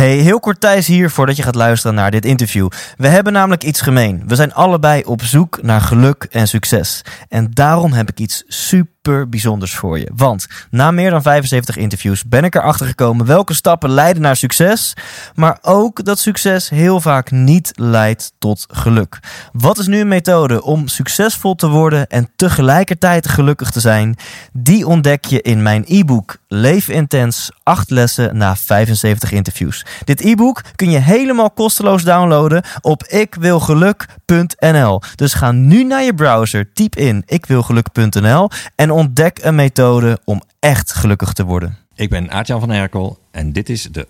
[0.00, 2.68] Hey, heel kort Thijs hier voordat je gaat luisteren naar dit interview.
[2.96, 4.22] We hebben namelijk iets gemeen.
[4.26, 7.02] We zijn allebei op zoek naar geluk en succes.
[7.28, 10.10] En daarom heb ik iets super bijzonders voor je.
[10.14, 14.94] Want na meer dan 75 interviews ben ik erachter gekomen welke stappen leiden naar succes.
[15.34, 19.18] Maar ook dat succes heel vaak niet leidt tot geluk.
[19.52, 24.16] Wat is nu een methode om succesvol te worden en tegelijkertijd gelukkig te zijn?
[24.52, 29.84] Die ontdek je in mijn e-book Leef Intens 8 lessen na 75 interviews.
[30.04, 35.00] Dit e-book kun je helemaal kosteloos downloaden op ikwilgeluk.nl.
[35.14, 40.92] Dus ga nu naar je browser, typ in ikwilgeluk.nl en ontdek een methode om echt
[40.92, 41.76] gelukkig te worden.
[41.94, 44.06] Ik ben Aartjan van Herkel en dit is de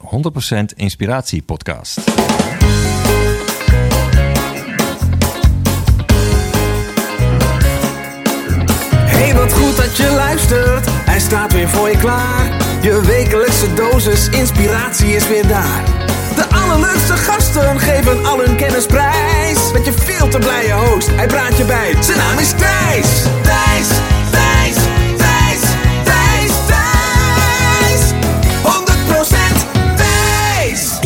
[0.72, 2.00] 100% Inspiratie Podcast.
[9.06, 10.86] Hey, wat goed je luistert.
[10.90, 12.50] Hij staat weer voor je klaar.
[12.80, 15.84] Je wekelijkse dosis inspiratie is weer daar.
[16.36, 19.72] De allerleukste gasten geven al hun kennis prijs.
[19.72, 21.94] Met je veel te blije host, hij praat je bij.
[22.00, 23.22] Zijn naam is Thijs.
[23.42, 23.88] Thijs,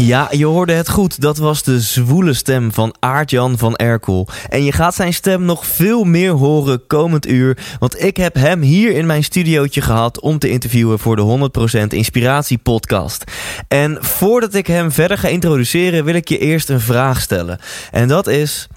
[0.00, 1.20] Ja, je hoorde het goed.
[1.20, 4.28] Dat was de zwoele stem van Aart-Jan van Erkel.
[4.48, 7.59] En je gaat zijn stem nog veel meer horen komend uur.
[7.78, 11.51] Want ik heb hem hier in mijn studiootje gehad om te interviewen voor de
[11.83, 13.25] 100% Inspiratie podcast.
[13.69, 17.58] En voordat ik hem verder ga introduceren, wil ik je eerst een vraag stellen.
[17.91, 18.69] En dat is: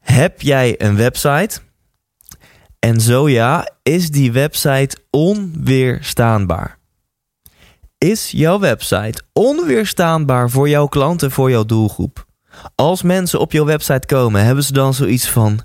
[0.00, 1.58] heb jij een website?
[2.78, 6.78] En zo ja, is die website onweerstaanbaar?
[8.04, 12.26] Is jouw website onweerstaanbaar voor jouw klanten, voor jouw doelgroep?
[12.74, 15.60] Als mensen op jouw website komen, hebben ze dan zoiets van: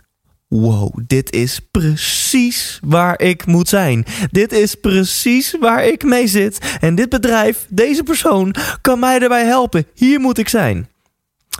[0.47, 4.05] Wow, dit is precies waar ik moet zijn.
[4.31, 6.77] Dit is precies waar ik mee zit.
[6.79, 9.85] En dit bedrijf, deze persoon, kan mij daarbij helpen.
[9.93, 10.89] Hier moet ik zijn.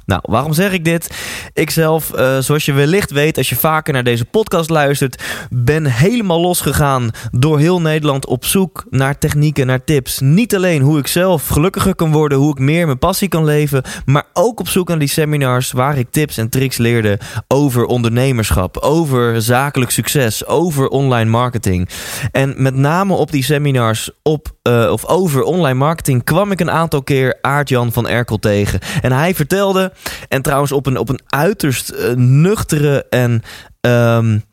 [0.05, 1.09] Nou, waarom zeg ik dit?
[1.53, 5.86] Ik zelf, eh, zoals je wellicht weet als je vaker naar deze podcast luistert, ben
[5.86, 10.19] helemaal losgegaan door heel Nederland op zoek naar technieken, naar tips.
[10.19, 13.84] Niet alleen hoe ik zelf gelukkiger kan worden, hoe ik meer mijn passie kan leven,
[14.06, 18.78] maar ook op zoek naar die seminars waar ik tips en tricks leerde over ondernemerschap,
[18.78, 21.90] over zakelijk succes, over online marketing.
[22.31, 26.72] En met name op die seminars op, eh, of over online marketing kwam ik een
[26.72, 28.79] aantal keer Aart-Jan van Erkel tegen.
[29.02, 29.88] En hij vertelde
[30.27, 33.41] en trouwens op een, op een uiterst uh, nuchtere en
[33.81, 34.44] um,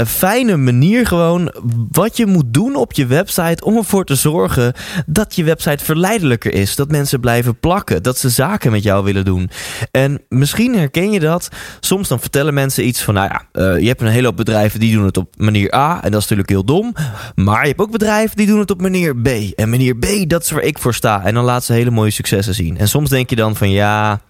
[0.00, 1.52] een fijne manier gewoon
[1.90, 4.72] wat je moet doen op je website om ervoor te zorgen
[5.06, 6.76] dat je website verleidelijker is.
[6.76, 9.50] Dat mensen blijven plakken, dat ze zaken met jou willen doen.
[9.90, 11.48] En misschien herken je dat.
[11.80, 14.80] Soms dan vertellen mensen iets van, nou ja, uh, je hebt een hele hoop bedrijven
[14.80, 16.94] die doen het op manier A en dat is natuurlijk heel dom.
[17.34, 19.28] Maar je hebt ook bedrijven die doen het op manier B.
[19.54, 21.24] En manier B, dat is waar ik voor sta.
[21.24, 22.78] En dan laten ze hele mooie successen zien.
[22.78, 24.20] En soms denk je dan van, ja,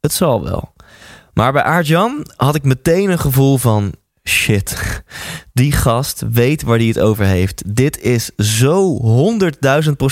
[0.00, 0.72] het zal wel.
[1.32, 3.94] Maar bij Aart-Jan had ik meteen een gevoel van
[4.24, 5.02] shit.
[5.58, 7.62] Die gast weet waar hij het over heeft.
[7.66, 9.00] Dit is zo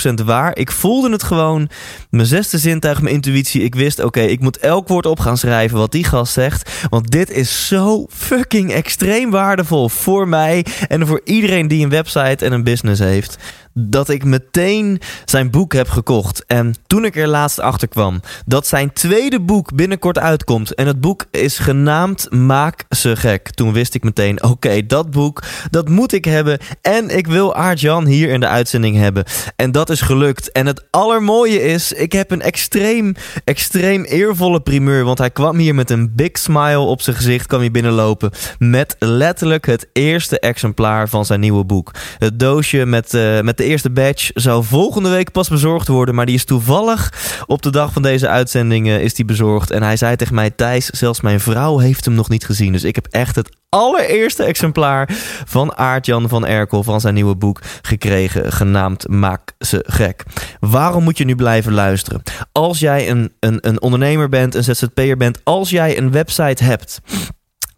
[0.09, 0.57] 100.000% waar.
[0.57, 1.69] Ik voelde het gewoon.
[2.09, 3.61] Mijn zesde zintuig, mijn intuïtie.
[3.61, 6.87] Ik wist, oké, ik moet elk woord op gaan schrijven wat die gast zegt.
[6.89, 12.45] Want dit is zo fucking extreem waardevol voor mij en voor iedereen die een website
[12.45, 13.37] en een business heeft
[13.79, 16.45] dat ik meteen zijn boek heb gekocht.
[16.45, 20.75] En toen ik er laatst achter kwam dat zijn tweede boek binnenkort uitkomt.
[20.75, 23.49] En het boek is genaamd Maak ze gek.
[23.49, 25.36] Toen wist ik meteen: oké, dat boek,
[25.69, 26.59] dat moet ik hebben.
[26.81, 29.23] En ik wil Aart-Jan hier in de uitzending hebben.
[29.55, 30.51] En dat is gelukt.
[30.51, 35.03] En het allermooie is: ik heb een extreem, extreem eervolle primeur.
[35.03, 37.47] Want hij kwam hier met een big smile op zijn gezicht.
[37.47, 38.31] kwam hier binnenlopen.
[38.59, 41.91] Met letterlijk het eerste exemplaar van zijn nieuwe boek.
[42.17, 46.15] Het doosje met, uh, met de eerste batch zou volgende week pas bezorgd worden.
[46.15, 47.13] Maar die is toevallig
[47.45, 49.71] op de dag van deze uitzending is die bezorgd.
[49.71, 52.71] En hij zei tegen mij: Thijs, zelfs mijn vrouw heeft hem nog niet gezien.
[52.71, 55.05] Dus ik heb echt het allereerste exemplaar
[55.45, 60.23] van Aart-Jan van Erkel van zijn nieuwe boek gekregen, genaamd Maak ze gek.
[60.59, 62.21] Waarom moet je nu blijven luisteren?
[62.51, 66.99] Als jij een, een, een ondernemer bent, een ZZP'er bent, als jij een website hebt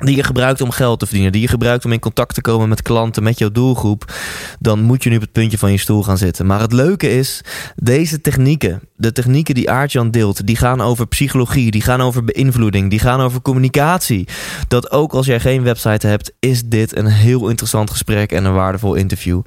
[0.05, 2.69] die je gebruikt om geld te verdienen, die je gebruikt om in contact te komen
[2.69, 4.13] met klanten, met jouw doelgroep,
[4.59, 6.45] dan moet je nu op het puntje van je stoel gaan zitten.
[6.45, 7.41] Maar het leuke is,
[7.75, 12.89] deze technieken, de technieken die Aartjan deelt, die gaan over psychologie, die gaan over beïnvloeding,
[12.89, 14.27] die gaan over communicatie.
[14.67, 18.53] Dat ook als jij geen website hebt, is dit een heel interessant gesprek en een
[18.53, 19.41] waardevol interview.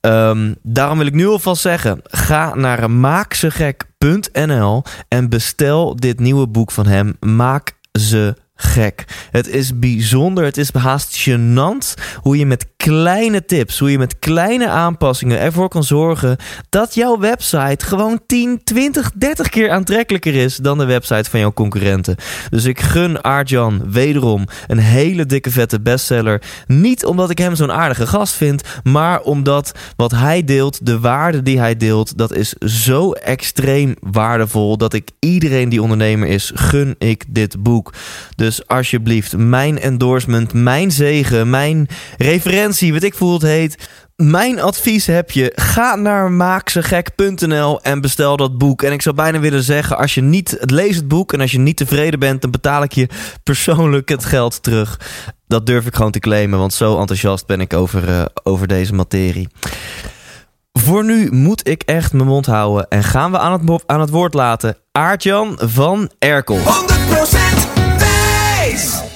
[0.00, 6.70] Um, daarom wil ik nu alvast zeggen: ga naar maakzegek.nl en bestel dit nieuwe boek
[6.70, 7.16] van hem.
[7.20, 9.04] Maak ze gek.
[9.30, 14.18] Het is bijzonder, het is haast gênant hoe je met kleine tips, hoe je met
[14.18, 16.36] kleine aanpassingen ervoor kan zorgen
[16.68, 21.52] dat jouw website gewoon 10, 20, 30 keer aantrekkelijker is dan de website van jouw
[21.52, 22.16] concurrenten.
[22.50, 26.42] Dus ik gun Aartjan wederom een hele dikke vette bestseller.
[26.66, 31.42] Niet omdat ik hem zo'n aardige gast vind, maar omdat wat hij deelt, de waarde
[31.42, 36.94] die hij deelt, dat is zo extreem waardevol dat ik iedereen die ondernemer is, gun
[36.98, 37.92] ik dit boek.
[38.34, 41.88] Dus alsjeblieft, mijn endorsement, mijn zegen, mijn
[42.18, 43.88] referentie, wat ik voel het heet.
[44.16, 48.82] Mijn advies heb je, ga naar maaksegek.nl en bestel dat boek.
[48.82, 51.58] En ik zou bijna willen zeggen, als je niet, lees het boek en als je
[51.58, 53.08] niet tevreden bent, dan betaal ik je
[53.42, 55.00] persoonlijk het geld terug.
[55.46, 58.94] Dat durf ik gewoon te claimen, want zo enthousiast ben ik over, uh, over deze
[58.94, 59.48] materie.
[60.72, 64.10] Voor nu moet ik echt mijn mond houden en gaan we aan het, aan het
[64.10, 66.58] woord laten Aartjan van Erkel.
[66.58, 67.37] 100%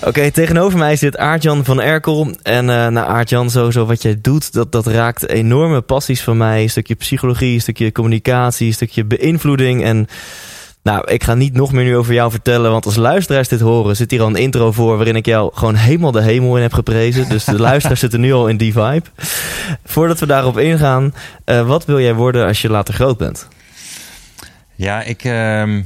[0.02, 2.34] Oké, okay, tegenover mij zit Aartjan van Erkel.
[2.42, 6.62] En uh, nou, Aartjan, sowieso wat jij doet, dat, dat raakt enorme passies van mij.
[6.62, 9.84] Een stukje psychologie, een stukje communicatie, een stukje beïnvloeding.
[9.84, 10.06] En
[10.82, 13.96] nou, ik ga niet nog meer nu over jou vertellen, want als luisteraars dit horen,
[13.96, 16.72] zit hier al een intro voor waarin ik jou gewoon helemaal de hemel in heb
[16.72, 17.28] geprezen.
[17.28, 19.06] Dus de luisteraars zitten nu al in die vibe.
[19.84, 21.14] Voordat we daarop ingaan,
[21.46, 23.48] uh, wat wil jij worden als je later groot bent?
[24.74, 25.76] Ja, ik, uh,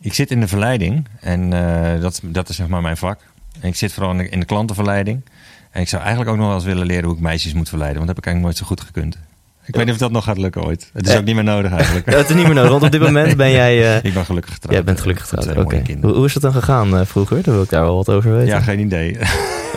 [0.00, 3.18] ik zit in de verleiding en uh, dat, dat is zeg maar mijn vak.
[3.60, 5.24] En ik zit vooral in de, in de klantenverleiding.
[5.70, 7.96] En ik zou eigenlijk ook nog wel eens willen leren hoe ik meisjes moet verleiden,
[7.98, 9.18] want dat heb ik eigenlijk nooit zo goed gekund.
[9.66, 10.90] Ik weet niet of dat nog gaat lukken ooit.
[10.92, 12.06] Het is ook niet meer nodig eigenlijk.
[12.06, 13.78] het is niet meer nodig, want op dit moment ben jij...
[13.78, 14.74] Uh, ik ben gelukkig getrouwd.
[14.74, 15.60] Jij bent gelukkig getrouwd, oké.
[15.60, 15.98] Okay.
[16.00, 17.42] Hoe, hoe, is het dan gegaan uh, vroeger?
[17.42, 18.46] Dan wil ik daar wel wat over weten.
[18.46, 19.18] Ja, geen idee.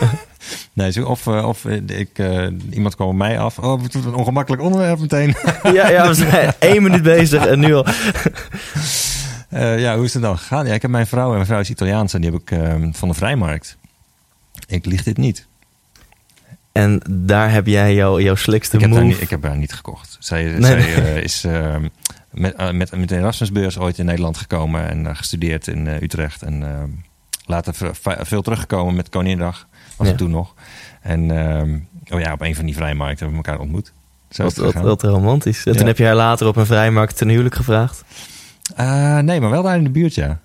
[0.72, 2.22] nee, of, uh, of ik,
[2.70, 3.58] iemand kwam op mij af.
[3.58, 5.34] Oh, het een ongemakkelijk onderwerp meteen.
[5.62, 7.86] ja, ja, we zijn één minuut bezig en nu al...
[9.60, 10.66] ja, hoe is het dan gegaan?
[10.66, 12.92] Ja, ik heb mijn vrouw, en mijn vrouw is Italiaans en die heb ik ehm,
[12.92, 13.76] van de vrijmarkt.
[14.66, 15.46] Ik lieg dit niet.
[16.72, 19.02] En daar heb jij jouw, jouw slikste ik heb move.
[19.02, 20.16] Niet, ik heb haar niet gekocht.
[20.20, 20.96] Zij, nee, zij nee.
[20.96, 21.76] Uh, is uh,
[22.30, 26.42] met, uh, met, met de Erasmusbeurs ooit in Nederland gekomen en gestudeerd in Utrecht.
[26.42, 26.64] En
[27.46, 29.66] later veel teruggekomen met Koninginnedag.
[29.96, 30.12] Was ja.
[30.12, 30.54] het toen nog.
[31.00, 31.30] En
[32.10, 33.92] oh ja, op een van die vrijmarkten hebben we elkaar ontmoet.
[34.30, 35.64] Zo wat, wat, wat romantisch.
[35.64, 35.78] En ja.
[35.78, 38.04] toen heb je haar later op een vrijmarkt ten huwelijk gevraagd?
[39.20, 40.38] Nee, maar wel daar in de buurt, ja.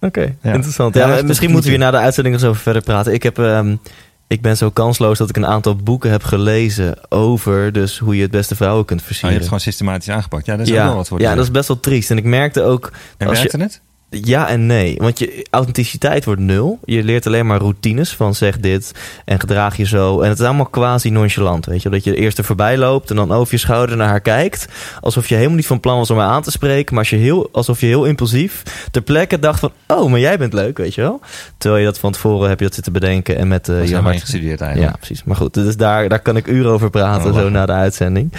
[0.00, 0.52] Oké, okay, ja.
[0.52, 0.94] interessant.
[0.94, 3.12] Ja, misschien moeten we hier na de uitzending eens over verder praten.
[3.12, 3.38] Ik heb...
[3.38, 3.80] Um,
[4.26, 8.22] ik ben zo kansloos dat ik een aantal boeken heb gelezen over dus hoe je
[8.22, 9.28] het beste vrouwen kunt versieren.
[9.28, 10.46] Oh, je hebt het gewoon systematisch aangepakt.
[10.46, 11.20] Ja, dat is ja, ook wel wat voor.
[11.20, 12.10] Ja, dat is best wel triest.
[12.10, 12.92] En ik merkte ook.
[13.16, 13.80] En als werkte je, het?
[14.22, 14.94] Ja en nee.
[14.98, 16.78] Want je authenticiteit wordt nul.
[16.84, 18.92] Je leert alleen maar routines van zeg dit
[19.24, 20.20] en gedraag je zo.
[20.20, 21.66] En het is allemaal quasi nonchalant.
[21.66, 24.20] Weet je, dat je eerst er voorbij loopt en dan over je schouder naar haar
[24.20, 24.68] kijkt.
[25.00, 26.94] Alsof je helemaal niet van plan was om haar aan te spreken.
[26.94, 29.72] Maar als je heel, alsof je heel impulsief ter plekke dacht van...
[29.86, 31.20] Oh, maar jij bent leuk, weet je wel.
[31.58, 33.36] Terwijl je dat van tevoren heb je dat zitten bedenken.
[33.36, 34.92] En met uh, je gestudeerd eigenlijk.
[34.92, 35.24] Ja, precies.
[35.24, 38.32] Maar goed, dus daar, daar kan ik uren over praten oh, zo na de uitzending.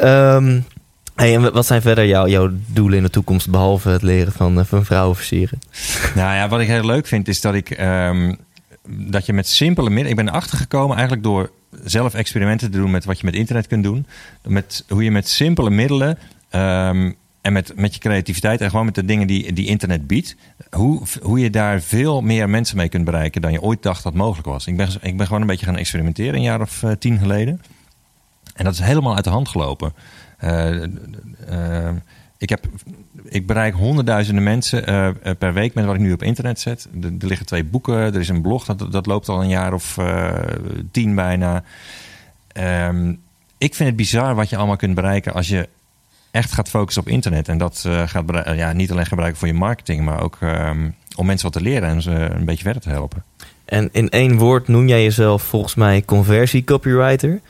[0.00, 0.64] Um,
[1.22, 4.64] En wat zijn verder jouw, jouw doelen in de toekomst, behalve het leren van, uh,
[4.64, 5.58] van vrouwen versieren?
[6.14, 8.36] Nou ja, wat ik heel leuk vind, is dat ik um,
[8.88, 10.10] dat je met simpele middelen.
[10.10, 11.50] Ik ben erachter gekomen eigenlijk door
[11.84, 14.06] zelf experimenten te doen met wat je met internet kunt doen.
[14.46, 16.18] Met hoe je met simpele middelen.
[16.50, 20.36] Um, en met, met je creativiteit en gewoon met de dingen die, die internet biedt.
[20.70, 24.14] Hoe, hoe je daar veel meer mensen mee kunt bereiken dan je ooit dacht dat
[24.14, 24.66] mogelijk was.
[24.66, 27.60] Ik ben, ik ben gewoon een beetje gaan experimenteren een jaar of uh, tien geleden.
[28.54, 29.92] En dat is helemaal uit de hand gelopen.
[30.44, 30.82] Uh,
[31.50, 31.90] uh,
[32.38, 32.66] ik, heb,
[33.24, 36.88] ik bereik honderdduizenden mensen uh, per week met wat ik nu op internet zet.
[37.02, 39.98] Er, liggen twee boeken, er is een blog, dat, dat loopt al een jaar of
[40.90, 41.62] tien bijna.
[42.88, 43.20] Um,
[43.58, 45.68] ik vind het bizar wat je allemaal kunt bereiken als je
[46.30, 47.48] echt gaat focussen op internet.
[47.48, 51.52] En dat gaat ja, niet alleen gebruiken voor je marketing, maar ook um, om mensen
[51.52, 53.24] wat te leren en ze een beetje verder te helpen.
[53.64, 57.40] En in één woord noem jij jezelf volgens mij conversie copywriter.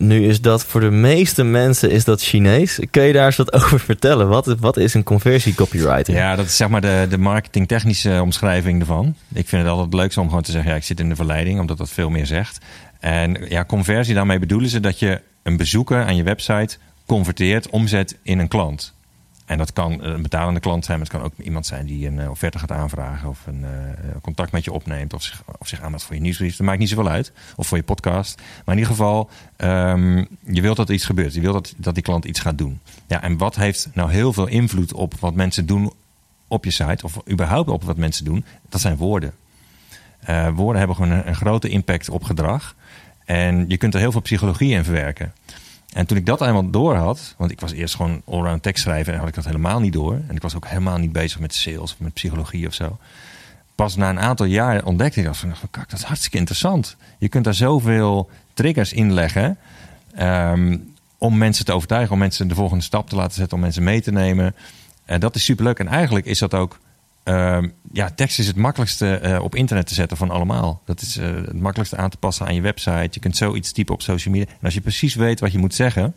[0.00, 2.80] Nu is dat voor de meeste mensen is dat Chinees.
[2.90, 4.28] Kun je daar eens wat over vertellen?
[4.28, 6.14] Wat, wat is een conversie copywriter?
[6.14, 9.14] Ja, dat is zeg maar de, de marketingtechnische omschrijving ervan.
[9.32, 10.70] Ik vind het altijd leukste om gewoon te zeggen...
[10.70, 12.58] ja, ik zit in de verleiding, omdat dat veel meer zegt.
[13.00, 16.76] En ja, conversie, daarmee bedoelen ze dat je een bezoeker aan je website...
[17.06, 18.94] converteert, omzet in een klant.
[19.44, 22.30] En dat kan een betalende klant zijn, maar het kan ook iemand zijn die een
[22.30, 23.68] offerte gaat aanvragen of een uh,
[24.22, 26.56] contact met je opneemt of zich, of zich aanmeldt voor je nieuwsbrief.
[26.56, 27.32] Dat maakt niet zoveel uit.
[27.56, 28.36] Of voor je podcast.
[28.36, 31.34] Maar in ieder geval, um, je wilt dat er iets gebeurt.
[31.34, 32.80] Je wilt dat, dat die klant iets gaat doen.
[33.06, 35.92] Ja, en wat heeft nou heel veel invloed op wat mensen doen
[36.48, 38.44] op je site of überhaupt op wat mensen doen?
[38.68, 39.32] Dat zijn woorden.
[40.54, 42.74] Woorden hebben gewoon een grote impact op gedrag.
[43.24, 45.32] En je kunt er heel veel psychologie in verwerken.
[45.94, 49.12] En toen ik dat eenmaal door had, want ik was eerst gewoon allround tekst schrijven
[49.12, 50.20] en had ik dat helemaal niet door.
[50.28, 52.98] En ik was ook helemaal niet bezig met sales of met psychologie of zo.
[53.74, 56.96] pas na een aantal jaar ontdekte ik dat van, kijk, dat is hartstikke interessant.
[57.18, 59.58] Je kunt daar zoveel triggers in leggen
[60.14, 60.78] ehm,
[61.18, 64.00] om mensen te overtuigen, om mensen de volgende stap te laten zetten, om mensen mee
[64.00, 64.54] te nemen.
[65.04, 65.78] En dat is superleuk.
[65.78, 66.78] En eigenlijk is dat ook
[67.24, 70.82] Ehm, ja, tekst is het makkelijkste uh, op internet te zetten van allemaal.
[70.84, 73.08] Dat is uh, het makkelijkste aan te passen aan je website.
[73.10, 74.50] Je kunt zoiets typen op social media.
[74.50, 76.14] En als je precies weet wat je moet zeggen,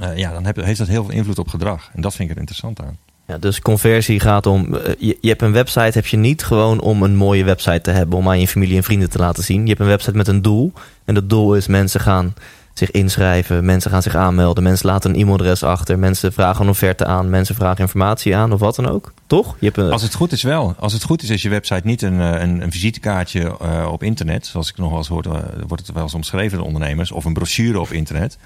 [0.00, 1.90] uh, ja, dan heeft dat heel veel invloed op gedrag.
[1.94, 2.98] En dat vind ik er interessant aan.
[3.26, 4.74] Ja, dus conversie gaat om.
[4.98, 8.18] Je, je, hebt een website, heb je niet gewoon om een mooie website te hebben,
[8.18, 9.62] om aan je familie en vrienden te laten zien.
[9.62, 10.72] Je hebt een website met een doel.
[11.04, 12.34] En dat doel is mensen gaan
[12.78, 13.64] zich inschrijven.
[13.64, 14.62] Mensen gaan zich aanmelden.
[14.62, 15.98] Mensen laten een e-mailadres achter.
[15.98, 17.30] Mensen vragen een offerte aan.
[17.30, 19.12] Mensen vragen informatie aan of wat dan ook.
[19.26, 19.56] Toch?
[19.60, 19.90] Je hebt.
[19.90, 20.74] Als het goed is wel.
[20.78, 24.02] Als het goed is, is je website niet een, eh, een, een visitekaartje uh, op
[24.02, 24.46] internet.
[24.46, 25.32] Zoals ik nog wel eens hoor, uh,
[25.66, 27.12] wordt het wel eens omschreven door ondernemers.
[27.12, 28.38] Of een brochure op internet.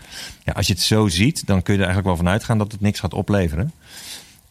[0.45, 2.73] Ja, als je het zo ziet, dan kun je er eigenlijk wel van uitgaan dat
[2.73, 3.73] het niks gaat opleveren.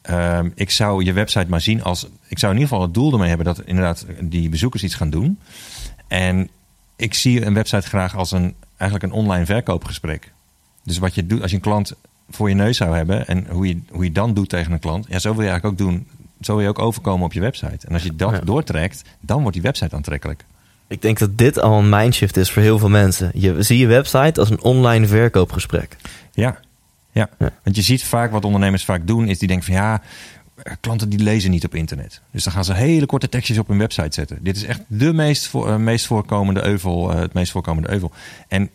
[0.09, 2.07] Uh, ik zou je website maar zien als.
[2.27, 5.09] Ik zou in ieder geval het doel ermee hebben dat inderdaad die bezoekers iets gaan
[5.09, 5.39] doen.
[6.07, 6.50] En
[6.95, 10.31] ik zie een website graag als een eigenlijk een online verkoopgesprek.
[10.83, 11.93] Dus wat je doet als je een klant
[12.29, 15.05] voor je neus zou hebben en hoe je, hoe je dan doet tegen een klant,
[15.09, 16.07] ja, zo wil je eigenlijk ook doen.
[16.41, 17.88] Zo wil je ook overkomen op je website.
[17.88, 20.45] En als je dat doortrekt, dan wordt die website aantrekkelijk.
[20.88, 23.31] Ik denk dat dit al een mindshift is voor heel veel mensen.
[23.33, 25.98] Je zie je website als een online verkoopgesprek.
[26.33, 26.59] Ja,
[27.12, 27.29] ja.
[27.39, 27.51] ja.
[27.63, 30.01] want je ziet vaak wat ondernemers vaak doen, is die denken van ja,
[30.79, 32.21] klanten die lezen niet op internet.
[32.31, 34.37] Dus dan gaan ze hele korte tekstjes op hun website zetten.
[34.41, 38.11] Dit is echt de meest, uh, meest voorkomende euvel, uh, het meest voorkomende euvel.
[38.47, 38.69] En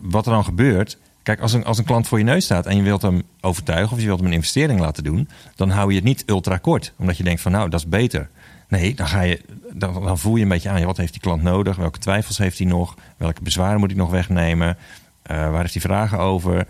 [0.00, 2.76] wat er dan gebeurt, kijk, als een, als een klant voor je neus staat en
[2.76, 5.96] je wilt hem overtuigen of je wilt hem een investering laten doen, dan hou je
[5.96, 8.28] het niet ultra kort, omdat je denkt van nou, dat is beter.
[8.68, 9.40] Nee, dan, ga je,
[9.72, 11.76] dan, voel je een beetje aan, wat heeft die klant nodig?
[11.76, 12.94] Welke twijfels heeft hij nog?
[13.16, 14.76] Welke bezwaren moet hij nog wegnemen?
[15.22, 16.66] Waar heeft hij vragen over?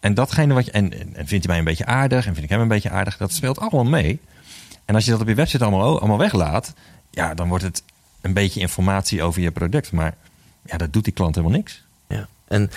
[0.00, 0.70] En datgene wat je.
[0.70, 3.16] En, en vindt hij mij een beetje aardig en vind ik hem een beetje aardig,
[3.16, 4.20] dat speelt allemaal mee.
[4.84, 6.74] En als je dat op je website allemaal, allemaal weglaat,
[7.10, 7.82] ja, dan wordt het
[8.20, 9.92] een beetje informatie over je product.
[9.92, 10.14] Maar
[10.64, 11.82] ja, dat doet die klant helemaal niks.
[12.08, 12.28] Ja.
[12.48, 12.70] En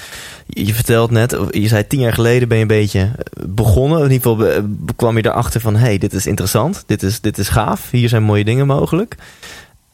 [0.48, 3.12] je vertelt net, je zei tien jaar geleden ben je een beetje
[3.48, 4.04] begonnen.
[4.04, 4.64] In ieder geval
[4.96, 8.24] kwam je erachter van: hey, dit is interessant, dit is, dit is gaaf, hier zijn
[8.24, 9.16] mooie dingen mogelijk.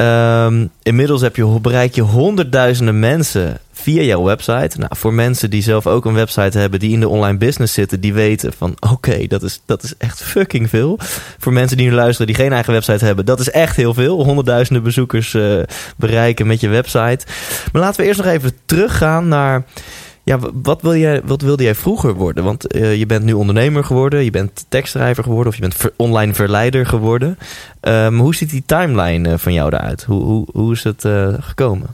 [0.02, 4.78] Um, inmiddels heb je, bereik je honderdduizenden mensen via jouw website.
[4.78, 8.00] Nou, voor mensen die zelf ook een website hebben, die in de online business zitten,
[8.00, 10.98] die weten van oké, dat, is, dat is echt fucking veel.
[11.38, 14.24] Voor mensen die nu luisteren die geen eigen website hebben, dat is echt heel veel.
[14.24, 15.62] Honderdduizenden bezoekers uh,
[15.96, 17.26] bereiken met je website.
[17.72, 19.64] Maar laten we eerst nog even teruggaan naar
[20.30, 22.44] ja, wat, wil jij, wat wilde jij vroeger worden?
[22.44, 26.34] Want uh, je bent nu ondernemer geworden, je bent tekstschrijver geworden of je bent online
[26.34, 27.38] verleider geworden.
[27.82, 30.04] Um, hoe ziet die timeline uh, van jou eruit?
[30.04, 31.88] Hoe, hoe, hoe is het uh, gekomen?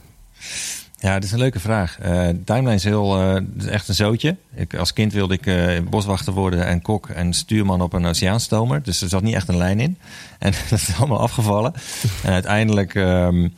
[0.98, 1.98] Ja, dat is een leuke vraag.
[2.44, 3.20] timeline is, heel,
[3.68, 4.36] echt een zootje.
[4.54, 8.82] Ik, als kind wilde ik boswachter worden en kok en stuurman op een oceaanstomer.
[8.82, 9.98] Dus er zat niet echt een lijn in.
[10.38, 11.72] En dat is allemaal afgevallen.
[12.22, 13.54] en uiteindelijk um,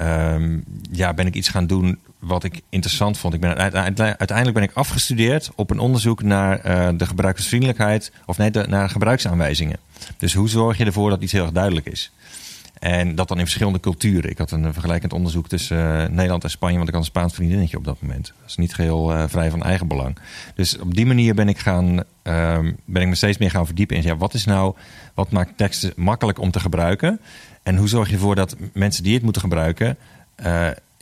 [0.00, 3.34] um, ja, ben ik iets gaan doen wat ik interessant vond.
[3.34, 3.56] Ik ben,
[3.96, 9.78] uiteindelijk ben ik afgestudeerd op een onderzoek naar uh, de gebruikersvriendelijkheid, of nee, naar gebruiksaanwijzingen.
[10.16, 12.12] Dus hoe zorg je ervoor dat iets heel erg duidelijk is?
[12.78, 14.30] En dat dan in verschillende culturen.
[14.30, 17.34] Ik had een vergelijkend onderzoek tussen uh, Nederland en Spanje, want ik had een Spaans
[17.34, 18.32] vriendinnetje op dat moment.
[18.40, 20.18] Dat is niet geheel uh, vrij van eigen belang.
[20.54, 22.02] Dus op die manier ben ik, gaan,
[22.84, 24.74] ben ik me steeds meer gaan verdiepen in ja, wat is nou,
[25.14, 27.20] wat maakt teksten makkelijk om te gebruiken?
[27.62, 29.96] En hoe zorg je ervoor dat mensen die het moeten gebruiken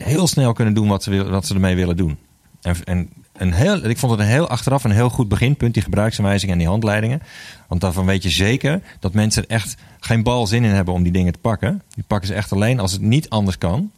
[0.05, 2.19] heel snel kunnen doen wat ze, wat ze ermee willen doen.
[2.63, 5.83] En, en een heel, ik vond het een heel achteraf een heel goed beginpunt, die
[5.83, 7.23] gebruiksaanwijzingen en die handleidingen.
[7.69, 11.03] Want daarvan weet je zeker dat mensen er echt geen bal zin in hebben om
[11.03, 11.83] die dingen te pakken.
[11.95, 13.91] Die pakken ze echt alleen als het niet anders kan.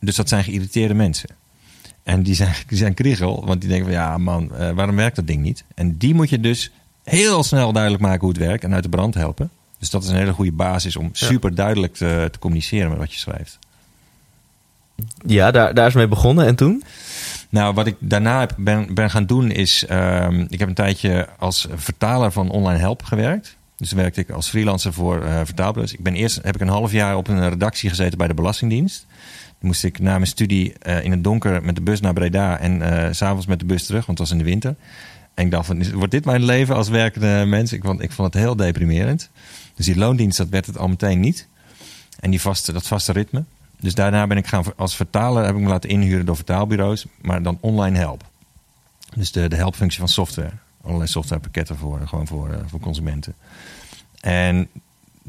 [0.00, 1.28] Dus dat zijn geïrriteerde mensen.
[2.02, 5.16] En die zijn, die zijn kriegel, want die denken van ja man, uh, waarom werkt
[5.16, 5.64] dat ding niet?
[5.74, 6.70] En die moet je dus
[7.04, 9.50] heel snel duidelijk maken hoe het werkt en uit de brand helpen.
[9.78, 13.12] Dus dat is een hele goede basis om super duidelijk te, te communiceren met wat
[13.12, 13.58] je schrijft.
[15.26, 16.46] Ja, daar, daar is mee begonnen.
[16.46, 16.82] En toen?
[17.48, 19.86] Nou, wat ik daarna ben, ben gaan doen is...
[19.90, 23.56] Um, ik heb een tijdje als vertaler van online help gewerkt.
[23.76, 25.40] Dus werkte ik als freelancer voor uh.
[25.84, 29.06] Ik ben eerst heb ik een half jaar op een redactie gezeten bij de Belastingdienst.
[29.58, 32.58] Dan moest ik na mijn studie uh, in het donker met de bus naar Breda...
[32.58, 34.74] en uh, s'avonds met de bus terug, want het was in de winter.
[35.34, 37.72] En ik dacht, van, wordt dit mijn leven als werkende mens?
[37.72, 39.30] Ik vond, ik vond het heel deprimerend.
[39.74, 41.48] Dus die loondienst, dat werd het al meteen niet.
[42.20, 43.44] En die vaste, dat vaste ritme.
[43.80, 47.42] Dus daarna ben ik gaan als vertaler heb ik me laten inhuren door vertaalbureaus, maar
[47.42, 48.24] dan online help.
[49.14, 50.52] Dus de, de helpfunctie van software.
[50.82, 53.34] Allerlei softwarepakketten voor, gewoon voor, eh, voor consumenten.
[54.20, 54.68] En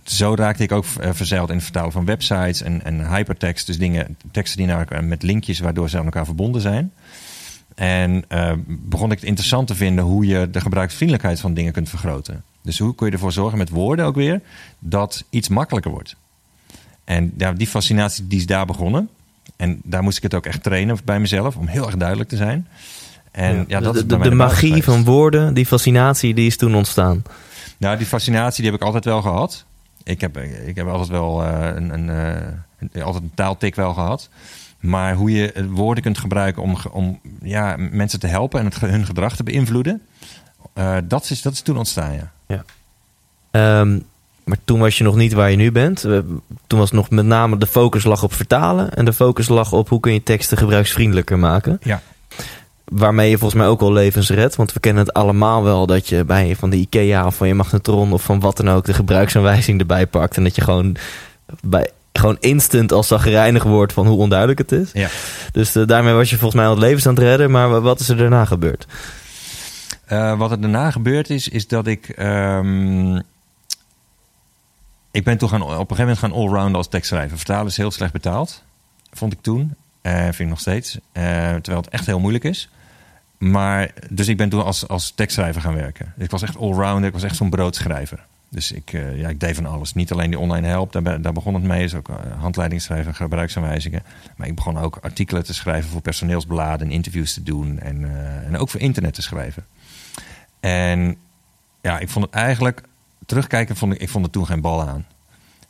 [0.04, 3.66] zo raakte ik ook eh, verzeild in het vertalen van websites en, en hypertext.
[3.66, 6.92] Dus dingen, teksten die elkaar met linkjes waardoor ze aan elkaar verbonden zijn.
[7.76, 11.90] En uh, begon ik het interessant te vinden hoe je de gebruiksvriendelijkheid van dingen kunt
[11.90, 12.44] vergroten.
[12.62, 14.42] Dus hoe kun je ervoor zorgen met woorden ook weer
[14.80, 16.16] dat iets makkelijker wordt.
[17.10, 19.10] En ja, die fascinatie die is daar begonnen.
[19.56, 22.36] En daar moest ik het ook echt trainen bij mezelf, om heel erg duidelijk te
[22.36, 22.68] zijn.
[23.32, 24.86] En ja, dat de is de, magie geweest.
[24.86, 27.24] van woorden, die fascinatie, die is toen ontstaan.
[27.78, 29.66] Nou, die fascinatie die heb ik altijd wel gehad.
[30.04, 32.10] Ik heb, ik heb altijd wel eh, een, een,
[32.92, 34.30] eh, altijd een taaltik wel gehad.
[34.80, 39.06] Maar hoe je woorden kunt gebruiken om, om ja, mensen te helpen en het, hun
[39.06, 40.02] gedrag te beïnvloeden,
[40.74, 42.64] eh, dat, is, dat is toen ontstaan, ja.
[43.52, 44.00] Ehm,
[44.44, 46.04] maar toen was je nog niet waar je nu bent.
[46.04, 46.18] Eh,
[46.68, 48.94] toen was nog met name de focus lag op vertalen.
[48.94, 51.78] En de focus lag op hoe kun je teksten gebruiksvriendelijker maken.
[51.84, 52.02] Ja.
[52.86, 54.56] Waarmee je volgens mij ook al levens redt.
[54.56, 57.54] Want we kennen het allemaal wel dat je bij van de IKEA of van je
[57.54, 60.38] magnetron of van wat dan ook de gebruiksaanwijzing erbij pakt.
[60.38, 60.96] En dat je gewoon,
[61.62, 64.90] bij, gewoon instant als zagrijnig wordt van hoe onduidelijk het is.
[64.94, 65.08] Ja.
[65.52, 67.52] Dus eh, daarmee was je volgens mij al het levens aan het redden.
[67.52, 68.86] Maar wa- wat is er daarna gebeurd?
[70.06, 72.10] Eh, wat er daarna gebeurd is, is dat ik.
[72.10, 73.20] ehm,
[75.12, 77.38] ik ben toen gaan, op een gegeven moment gaan allrounden als tekstschrijver.
[77.38, 78.64] Vertalen is heel slecht betaald,
[79.12, 79.76] vond ik toen.
[80.02, 81.00] Eh vind ik nog steeds.
[81.12, 81.24] Eh,
[81.54, 82.70] terwijl het echt heel moeilijk is.
[83.38, 86.14] Maar, dus ik ben toen als, als tekstschrijver gaan werken.
[86.18, 88.26] Ik was echt allrounder, ik was echt zo'n broodschrijver.
[88.50, 89.94] Dus ik, eh, ja, ik deed van alles.
[89.94, 91.82] Niet alleen die online help, daar, be- daar begon het mee.
[91.82, 94.04] Dus ook handleiding schrijven, gebruiksaanwijzingen.
[94.36, 97.80] Maar ik begon ook artikelen te schrijven voor personeelsbladen, en interviews te doen.
[97.80, 98.12] En,
[98.46, 99.66] en ook voor internet te schrijven.
[100.60, 101.18] En
[101.82, 102.82] ja, ik vond het eigenlijk,
[103.26, 105.06] terugkijken, vond ik, ik vond er toen geen bal aan.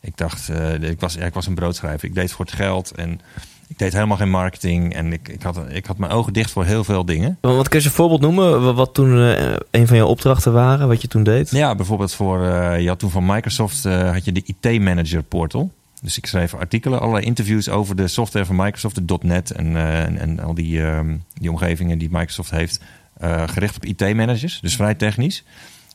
[0.01, 2.07] Ik dacht, eh, ik, was, ja, ik was een broodschrijver.
[2.07, 3.21] Ik deed voor het geld en
[3.67, 4.93] ik deed helemaal geen marketing.
[4.93, 7.37] En ik, ik, had, ik had mijn ogen dicht voor heel veel dingen.
[7.41, 8.63] Wat kun je een voorbeeld noemen?
[8.63, 11.51] Wa- Wat toen eh, een van jouw opdrachten waren, wat je toen deed?
[11.51, 15.71] Ja, bijvoorbeeld voor, eh, je had toen van Microsoft had je de IT Manager Portal.
[16.01, 20.17] Dus ik schreef artikelen, allerlei interviews over de software van Microsoft, de .NET en, en,
[20.17, 22.79] en al die, ehm, die omgevingen die Microsoft heeft.
[23.45, 25.43] gericht op IT-managers, dus vrij technisch.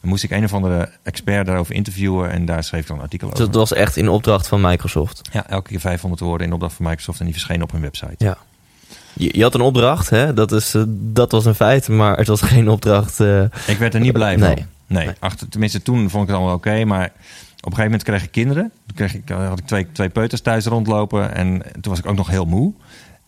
[0.05, 3.33] Dan moest ik een of andere expert daarover interviewen en daar schreef ik dan artikelen
[3.35, 3.53] Dus over.
[3.59, 5.21] dat was echt in opdracht van Microsoft.
[5.33, 8.15] Ja, elke keer 500 woorden in opdracht van Microsoft en die verschenen op hun website.
[8.19, 8.37] Ja.
[9.13, 10.35] Je, je had een opdracht, hè?
[10.35, 13.21] Dat, is, eh, dat was een feit, maar het was geen opdracht.
[13.21, 14.47] eh, Ik werd er niet blij van.
[14.47, 14.67] Nee.
[14.87, 15.15] Nee, Nee.
[15.19, 17.13] Achter, tenminste toen vond ik het allemaal oké, maar op
[17.71, 18.73] een gegeven moment kreeg ik kinderen.
[18.87, 22.17] Toen kreeg ik, had ik twee, twee peuters thuis rondlopen en toen was ik ook
[22.17, 22.73] nog heel moe.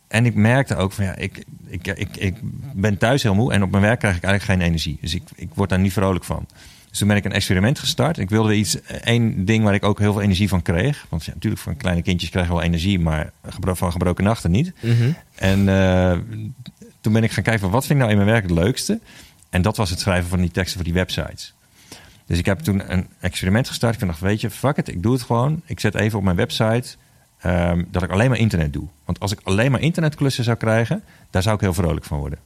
[0.08, 2.34] En ik merkte ook van ja, ik, ik, ik, ik
[2.74, 4.98] ben thuis heel moe en op mijn werk krijg ik eigenlijk geen energie.
[5.00, 6.46] Dus ik, ik word daar niet vrolijk van.
[6.88, 8.18] Dus toen ben ik een experiment gestart.
[8.18, 11.06] Ik wilde iets, één ding waar ik ook heel veel energie van kreeg.
[11.08, 14.72] Want ja, natuurlijk van kleine kindjes krijgen wel energie, maar van gebroken nachten niet.
[15.34, 16.18] En eh,
[17.00, 19.00] toen ben ik gaan kijken van wat vind ik nou in mijn werk het leukste.
[19.50, 21.54] En dat was het schrijven van die teksten voor die websites.
[22.26, 24.00] Dus ik heb toen een experiment gestart.
[24.00, 25.62] Ik dacht, weet je, fuck it, ik doe het gewoon.
[25.64, 26.96] Ik zet even op mijn website
[27.38, 28.86] ehm, dat ik alleen maar internet doe.
[29.04, 32.38] Want als ik alleen maar internetklussen zou krijgen, daar zou ik heel vrolijk van worden.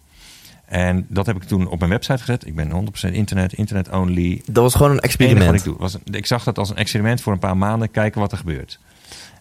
[0.71, 2.47] En dat heb ik toen op mijn website gezet.
[2.47, 4.43] Ik ben 100% internet, internet only.
[4.47, 5.55] dat was gewoon een wat experiment.
[5.55, 5.77] ik doe.
[5.79, 8.79] Was, ik zag dat als een experiment voor een paar maanden, kijken wat er gebeurt.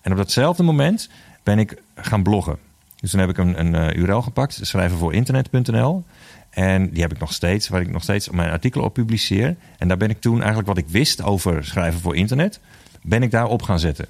[0.01, 1.09] En op datzelfde moment
[1.43, 2.57] ben ik gaan bloggen.
[2.99, 6.03] Dus toen heb ik een, een eh, URL gepakt, schrijven voor internet.nl.
[6.49, 9.55] En die heb ik nog steeds, waar ik nog steeds mijn artikelen op publiceer.
[9.77, 12.59] En daar ben ik toen eigenlijk wat ik wist over schrijven voor internet,
[13.01, 14.05] ben ik daar op gaan zetten.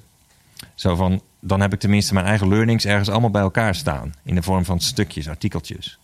[0.75, 4.13] Zo van, dan heb ik tenminste mijn eigen learnings ergens allemaal bij elkaar staan.
[4.23, 5.99] In de vorm van stukjes, artikeltjes.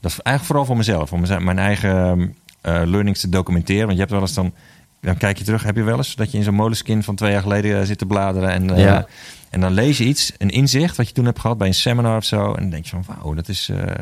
[0.00, 3.82] Dat is eigenlijk vooral voor mezelf, om mijn eigen eh, learnings te documenteren.
[3.82, 4.52] Want je hebt wel eens dan,
[5.00, 7.32] dan kijk je terug, heb je wel eens dat je in zo'n molenskin van twee
[7.32, 8.50] jaar geleden eh, zit te bladeren.
[8.50, 9.02] En, eh,
[9.50, 12.16] en dan lees je iets, een inzicht wat je toen hebt gehad bij een seminar
[12.16, 12.52] of zo.
[12.52, 13.94] En dan denk je van, wauw, dat, is, eh,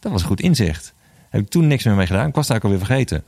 [0.00, 0.94] dat was een goed inzicht.
[1.28, 3.24] Heb ik toen niks meer mee gedaan, ik was het eigenlijk alweer vergeten.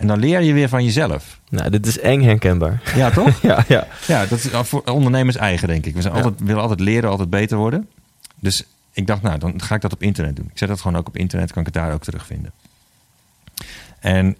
[0.00, 1.40] En dan leer je weer van jezelf.
[1.48, 2.82] Nou, dit is eng herkenbaar.
[2.94, 3.42] Ja, toch?
[3.50, 3.86] ja, ja.
[4.06, 5.94] Ja, dat is voor ondernemers eigen, denk ik.
[5.94, 6.20] We zijn Ja.
[6.22, 7.88] altijd, willen altijd leren, altijd beter worden.
[8.34, 10.48] Dus ik dacht, nou, dan ga ik dat op internet doen.
[10.52, 12.52] Ik zet dat gewoon ook op internet, kan ik het daar ook terugvinden.
[13.98, 14.36] En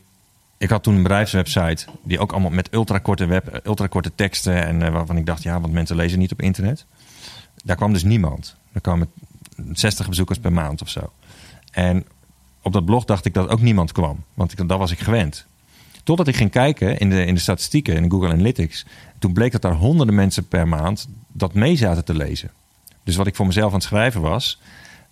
[0.59, 4.93] ik had toen een bedrijfswebsite die ook allemaal met ultrakorte, web, ultrakorte teksten en eh,
[4.93, 6.85] waarvan ik dacht, ja, want mensen lezen niet op internet.
[7.65, 8.57] Daar kwam dus niemand.
[8.73, 9.11] Er kwamen
[9.73, 11.13] 60 bezoekers per maand of zo.
[11.73, 12.05] En
[12.63, 15.47] op dat blog dacht ik dat ook niemand kwam, want ik, dat was ik gewend.
[16.05, 18.87] Totdat ik ging kijken in de, in de statistieken in Google Analytics.
[19.19, 22.51] Toen bleek dat daar honderden mensen per maand dat mee zaten te lezen.
[23.05, 24.61] Dus wat ik voor mezelf aan het schrijven was,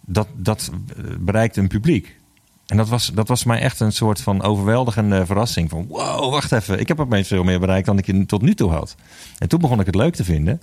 [0.00, 0.70] dat, dat
[1.20, 2.16] bereikte een publiek.
[2.66, 5.70] En dat was, dat was mij echt een soort van overweldigende verrassing.
[5.70, 6.80] Van wow, wacht even.
[6.80, 8.94] Ik heb opeens veel meer bereikt dan ik tot nu toe had.
[9.38, 10.62] En toen begon ik het leuk te vinden.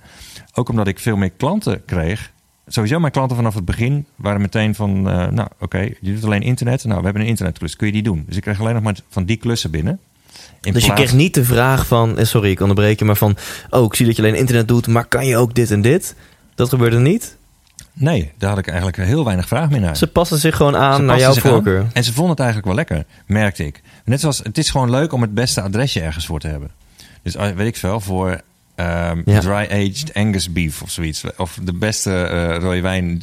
[0.54, 2.32] Ook omdat ik veel meer klanten kreeg.
[2.66, 5.08] Sowieso mijn klanten vanaf het begin waren meteen van...
[5.08, 6.84] eh, nou oké, je doet alleen internet.
[6.84, 7.76] Nou, we hebben een internetklus.
[7.76, 8.24] Kun je die doen?
[8.26, 10.00] Dus ik kreeg alleen nog maar van die klussen binnen.
[10.62, 13.36] In Dus je kreeg niet de vraag van, eh, sorry ik onderbreek je, maar van,
[13.70, 16.14] oh ik zie dat je alleen internet doet, maar kan je ook dit en dit?
[16.54, 17.36] Dat gebeurde niet.
[17.92, 19.96] Nee, daar had ik eigenlijk heel weinig vraag meer naar.
[19.96, 21.36] Ze passen zich gewoon aan naar jouw aan.
[21.40, 21.86] voorkeur.
[21.92, 23.82] En ze vonden het eigenlijk wel lekker, merkte ik.
[24.04, 26.70] Net zoals, het is gewoon leuk om het beste adresje ergens voor te hebben.
[27.22, 28.40] Dus eh, weet ik veel, voor
[28.74, 29.40] ehm, Ja.
[29.40, 31.24] dry-aged Angus beef of zoiets.
[31.36, 33.22] Of de beste eh rode wijn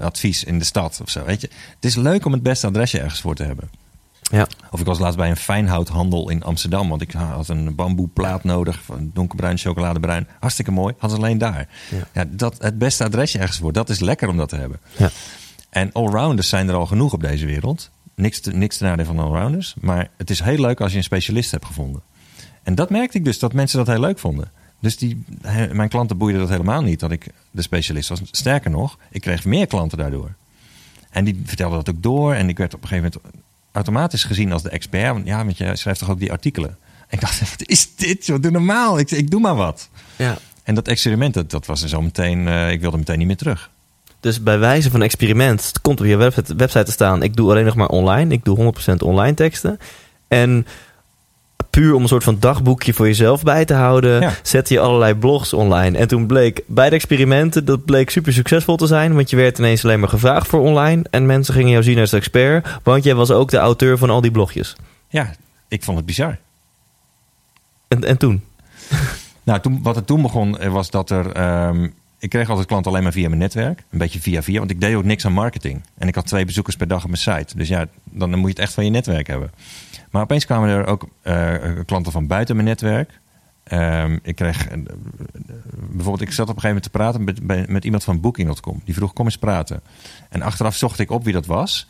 [0.00, 1.24] advies in de stad of zo.
[1.24, 3.68] Weet je, het is leuk om het beste adresje ergens voor te hebben.
[4.30, 4.46] Ja.
[4.70, 6.88] Of ik was laatst bij een fijnhouthandel in Amsterdam.
[6.88, 8.82] Want ik had een bamboeplaat nodig.
[8.82, 10.26] Van donkerbruin, chocoladebruin.
[10.40, 10.94] Hartstikke mooi.
[11.00, 11.68] Ze alleen daar.
[11.90, 12.06] Ja.
[12.12, 12.24] Ja.
[12.28, 13.72] dat, het beste adresje ergens voor.
[13.72, 14.80] Dat is lekker om dat te hebben.
[14.96, 15.10] Ja.
[15.70, 17.90] En allrounders zijn er al genoeg op deze wereld.
[18.14, 19.74] Niks te, niks te nadeel van allrounders.
[19.80, 22.02] Maar het is heel leuk als je een specialist hebt gevonden.
[22.62, 24.50] En dat merkte ik dus, dat mensen dat heel leuk vonden.
[24.80, 25.24] Dus die,
[25.72, 28.20] mijn klanten boeiden dat helemaal niet, dat ik de specialist was.
[28.30, 30.34] Sterker nog, ik kreeg meer klanten daardoor.
[31.10, 32.34] En die vertelden dat ook door.
[32.34, 33.43] En ik werd op een gegeven moment
[33.74, 35.12] automatisch gezien als de expert.
[35.12, 36.76] Want ja, want je schrijft toch ook die artikelen.
[37.00, 38.26] En ik dacht, wat is dit?
[38.26, 38.40] joh?
[38.40, 38.98] Doe normaal.
[38.98, 39.88] Ik, ik doe maar wat.
[40.16, 40.38] ja.
[40.62, 42.48] En dat experiment, dat, dat was er zo meteen...
[42.48, 43.70] eh, ik wilde meteen niet meer terug.
[44.20, 47.50] Dus bij wijze van experiment het komt op je website, website te staan: ik doe
[47.50, 48.32] alleen nog maar online.
[48.32, 49.78] Ik doe 100% online teksten.
[50.28, 50.66] En
[51.74, 54.32] puur om een soort van dagboekje voor jezelf bij te houden, Ja.
[54.42, 55.98] zette je allerlei blogs online.
[55.98, 59.58] En toen bleek bij de experimenten dat bleek super succesvol te zijn, want je werd
[59.58, 63.14] ineens alleen maar gevraagd voor online en mensen gingen jou zien als expert, want jij
[63.14, 64.76] was ook de auteur van al die blogjes.
[65.08, 65.34] Ja,
[65.68, 66.38] ik vond het bizar.
[67.88, 68.42] En, en toen?
[69.42, 71.32] Nou, toen, wat er toen begon, eh, was dat er...
[71.32, 73.82] ehm, ik kreeg altijd klanten alleen maar via mijn netwerk.
[73.90, 75.82] Een beetje via via, want ik deed ook niks aan marketing.
[75.98, 77.56] En ik had twee bezoekers per dag op mijn site.
[77.56, 79.50] Dus ja, dan moet je het echt van je netwerk hebben.
[80.14, 81.54] Maar opeens kwamen er ook eh,
[81.86, 83.20] klanten van buiten mijn netwerk.
[83.64, 84.68] Ehm, ik kreeg...
[84.68, 84.78] eh,
[85.72, 88.80] bijvoorbeeld, ik zat op een gegeven moment te praten met, bij- met iemand van Booking.com.
[88.84, 89.80] Die vroeg, kom eens praten.
[90.28, 91.88] En achteraf zocht ik op wie dat was.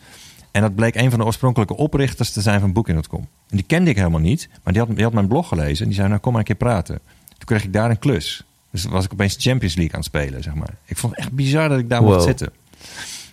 [0.50, 3.20] En dat bleek een van de oorspronkelijke oprichters te zijn van Booking.com.
[3.48, 4.48] En die kende ik helemaal niet.
[4.62, 5.78] Maar die had, die had mijn blog gelezen.
[5.82, 6.98] En die zei, nou kom maar een keer praten.
[7.28, 8.44] Toen kreeg ik daar een klus.
[8.70, 10.74] Dus was ik opeens Champions League aan het spelen, zeg maar.
[10.84, 12.50] Ik vond het echt bizar dat ik daar mocht zitten.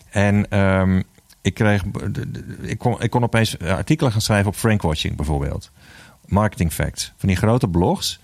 [0.09, 1.01] En ehm,
[1.41, 1.83] ik, kreeg,
[2.61, 5.71] ik, kon, ik kon opeens eh, artikelen gaan schrijven op Frankwatching bijvoorbeeld.
[6.25, 7.13] Marketing Facts.
[7.17, 8.19] Van die grote blogs.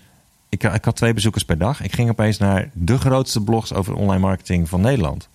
[0.48, 1.82] Ik, ik had twee bezoekers per dag.
[1.82, 5.28] Ik ging opeens naar de grootste blogs over online marketing van Nederland.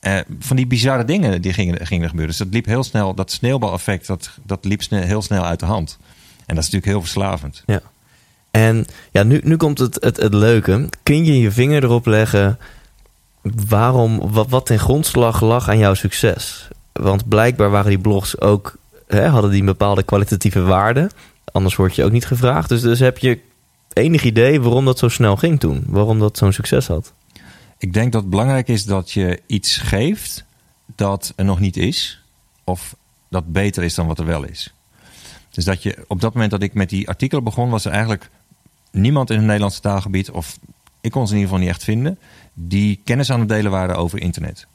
[0.00, 2.36] Eh, van die bizarre dingen die gingen, gingen gebeuren.
[2.36, 5.98] Dus dat liep heel snel, dat sneeuwbaleffect, dat, dat liep heel snel uit de hand.
[6.46, 7.62] En dat is natuurlijk heel verslavend.
[7.66, 7.82] Ja.
[8.50, 10.88] En ja, nu, nu komt het, het, het leuke.
[11.02, 12.58] Kun je je vinger erop leggen
[13.68, 16.68] waarom, wat, wat ten grondslag lag aan jouw succes?
[16.92, 18.76] Want blijkbaar waren die blogs ook,
[19.06, 21.10] hè, hadden die een bepaalde kwalitatieve waarde.
[21.52, 22.68] Anders word je ook niet gevraagd.
[22.68, 23.40] Dus, dus heb je
[23.92, 25.84] enig idee waarom dat zo snel ging toen?
[25.86, 27.12] Waarom dat zo'n succes had?
[27.78, 30.44] Ik denk dat het belangrijk is dat je iets geeft
[30.96, 32.22] dat er nog niet is.
[32.64, 32.96] Of
[33.28, 34.74] dat beter is dan wat er wel is.
[35.50, 38.30] Dus dat je op dat moment dat ik met die artikelen begon, was er eigenlijk
[38.90, 40.58] niemand in het Nederlandse taalgebied, of
[41.00, 42.18] ik kon ze in ieder geval niet echt vinden,
[42.54, 44.66] die kennis aan het delen waren over internet.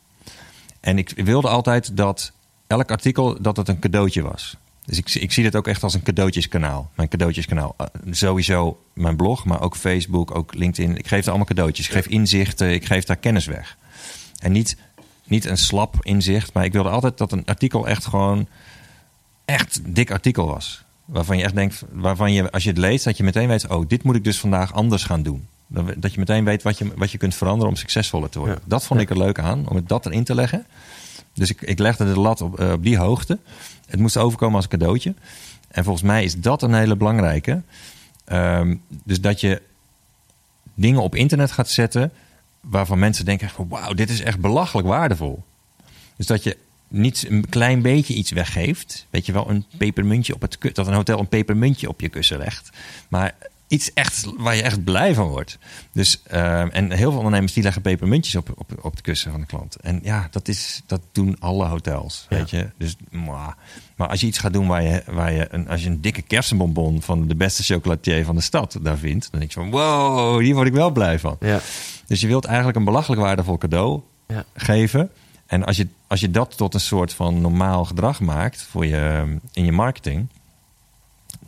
[0.79, 2.31] En ik wilde altijd dat
[2.67, 4.57] elk artikel dat het een cadeautje was.
[4.85, 6.91] Dus ik, ik zie dit ook echt als een cadeautjeskanaal.
[6.95, 7.75] Mijn cadeautjeskanaal.
[7.77, 10.97] Uh, sowieso mijn blog, maar ook Facebook, ook LinkedIn.
[10.97, 11.85] Ik geef er allemaal cadeautjes.
[11.85, 13.77] Ik geef inzichten, ik geef daar kennis weg.
[14.39, 14.77] En niet,
[15.25, 18.47] niet een slap inzicht, maar ik wilde altijd dat een artikel echt gewoon
[19.45, 20.83] echt dik artikel was.
[21.05, 23.87] Waarvan je echt denkt, waarvan je als je het leest, dat je meteen weet: oh,
[23.87, 25.47] dit moet ik dus vandaag anders gaan doen.
[25.97, 28.57] Dat je meteen weet wat je, wat je kunt veranderen om succesvoller te worden.
[28.57, 28.67] Ja.
[28.67, 30.65] Dat vond ik er leuk aan, om het dat erin te leggen.
[31.33, 33.39] Dus ik, ik legde de lat op, eh, op die hoogte.
[33.85, 35.13] Het moest overkomen als een cadeautje.
[35.67, 37.61] En volgens mij is dat een hele belangrijke.
[38.25, 39.61] Ehm, dus dat je
[40.73, 42.11] dingen op internet gaat zetten
[42.61, 45.43] waarvan mensen denken: wauw, dit is echt belachelijk waardevol.
[46.15, 49.05] Dus dat je niet een klein beetje iets weggeeft.
[49.09, 52.37] Weet je wel, een pepermuntje op het dat een hotel een pepermuntje op je kussen
[52.37, 52.69] legt.
[53.07, 53.35] Maar
[53.69, 55.57] iets echt waar je echt blij van wordt.
[55.93, 59.39] Dus, ehm, en heel veel ondernemers die leggen pepermuntjes op, op, op het kussen van
[59.39, 59.75] de klant.
[59.75, 62.25] En ja, dat, is, dat doen alle hotels.
[62.29, 62.37] Ja.
[62.37, 62.69] Weet je?
[62.77, 62.95] Dus,
[63.95, 66.21] maar als je iets gaat doen waar je, waar je een, als je een dikke
[66.21, 70.41] kersenbonbon van de beste chocolatier van de stad daar vindt, dan denk je van wow,
[70.41, 71.37] hier word ik wel blij van.
[71.39, 71.59] Ja.
[72.07, 74.43] Dus je wilt eigenlijk een belachelijk waardevol cadeau Ja.
[74.53, 75.09] geven.
[75.45, 79.35] En als je, als je dat tot een soort van normaal gedrag maakt voor je,
[79.53, 80.27] in je marketing,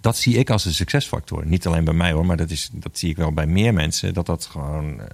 [0.01, 1.45] dat zie ik als een succesfactor.
[1.45, 4.13] Niet alleen bij mij hoor, maar dat, is, dat zie ik wel bij meer mensen.
[4.13, 5.05] Dat dat gewoon, eh,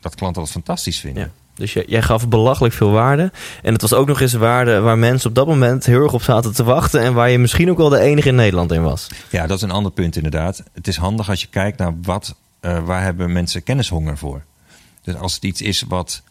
[0.00, 1.22] dat klanten dat fantastisch vinden.
[1.22, 1.30] Ja.
[1.54, 3.32] Dus jij, jij gaf belachelijk veel waarde.
[3.62, 6.22] En het was ook nog eens waarde waar mensen op dat moment heel erg op
[6.22, 7.00] zaten te wachten.
[7.00, 9.08] En waar je misschien ook wel de enige in Nederland in was.
[9.30, 10.62] Ja, dat is een ander punt inderdaad.
[10.72, 14.42] Het is handig als je kijkt naar wat, eh, waar hebben mensen kennishonger voor.
[15.02, 16.22] Dus als het iets is wat,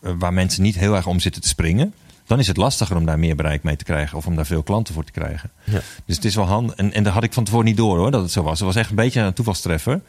[0.00, 1.94] eh, waar mensen niet heel erg om zitten te springen,
[2.28, 4.62] dan is het lastiger om daar meer bereik mee te krijgen of om daar veel
[4.62, 5.50] klanten voor te krijgen.
[5.64, 5.80] Ja.
[6.04, 6.76] Dus het is wel handig.
[6.76, 8.58] En, en dat had ik van tevoren niet door hoor, dat het zo was.
[8.58, 10.00] Het was echt een beetje een toevalstreffer.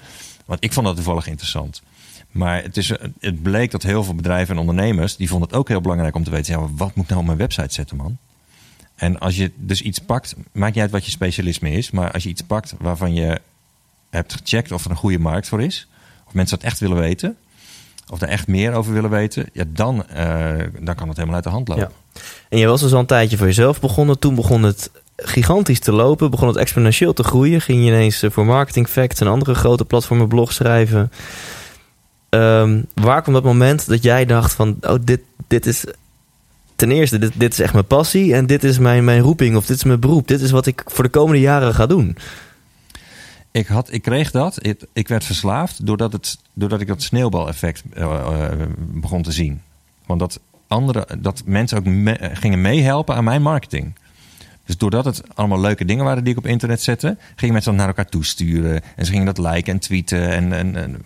[0.46, 1.82] Want ik vond dat toevallig interessant.
[2.32, 5.16] Maar het, is, het bleek dat heel veel bedrijven en ondernemers...
[5.16, 6.54] die vonden het ook heel belangrijk om te weten...
[6.54, 8.18] Ja, wat moet ik nou op mijn website zetten, man?
[8.96, 10.36] En als je dus iets pakt...
[10.52, 11.92] maakt niet uit wat je specialisme is...
[11.92, 13.42] maar als je iets pakt waarvan je
[14.10, 15.88] hebt gecheckt of er een goede markt voor is,
[16.26, 17.38] of mensen dat echt willen weten,
[18.10, 21.44] of daar echt meer over willen weten, ja, dan, eh, dan kan het helemaal uit
[21.44, 21.84] de hand lopen.
[21.84, 21.92] Ja.
[22.50, 24.20] En je was dus al een tijdje voor jezelf begonnen.
[24.20, 27.62] Toen begon het gigantisch te lopen, begon het exponentieel te groeien.
[27.62, 31.12] Ging je ineens eh, voor Marketing Facts en andere grote platformen blog schrijven.
[32.30, 35.86] Ehm, waar kwam dat moment dat jij dacht van, oh, dit, dit is
[36.76, 39.66] ten eerste, dit, dit is echt mijn passie en dit is mijn, mijn roeping of
[39.66, 40.28] dit is mijn beroep.
[40.28, 42.18] Dit is wat ik voor de komende jaren ga doen.
[43.52, 44.66] Ik, had, ik kreeg dat.
[44.66, 49.62] Ik, ik werd verslaafd doordat, het, doordat ik dat sneeuwbaleffect uh, begon te zien.
[50.06, 50.40] Want dat,
[50.70, 53.94] andere, dat mensen ook gingen meehelpen aan mijn marketing.
[54.66, 57.80] Dus doordat het allemaal leuke dingen waren die ik op internet zette, gingen mensen dat
[57.80, 58.82] naar elkaar toesturen.
[58.96, 61.06] En ze gingen dat liken en tweeten en, en, en,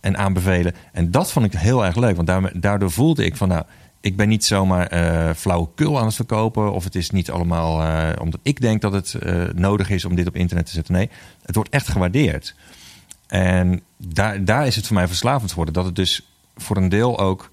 [0.00, 0.74] en aanbevelen.
[0.92, 2.16] En dat vond ik heel erg leuk.
[2.16, 3.62] Want daardoor voelde ik van nou,
[4.00, 6.72] ik ben niet zomaar uh, flauwekul aan het verkopen.
[6.72, 9.16] Of het is niet allemaal uh, omdat ik denk dat het
[9.54, 10.94] nodig is om dit op internet te zetten.
[10.94, 11.10] Nee,
[11.42, 12.54] het wordt echt gewaardeerd.
[13.26, 15.74] En daar, daar is het voor mij verslavend geworden.
[15.74, 17.50] Dat het dus voor een deel ook...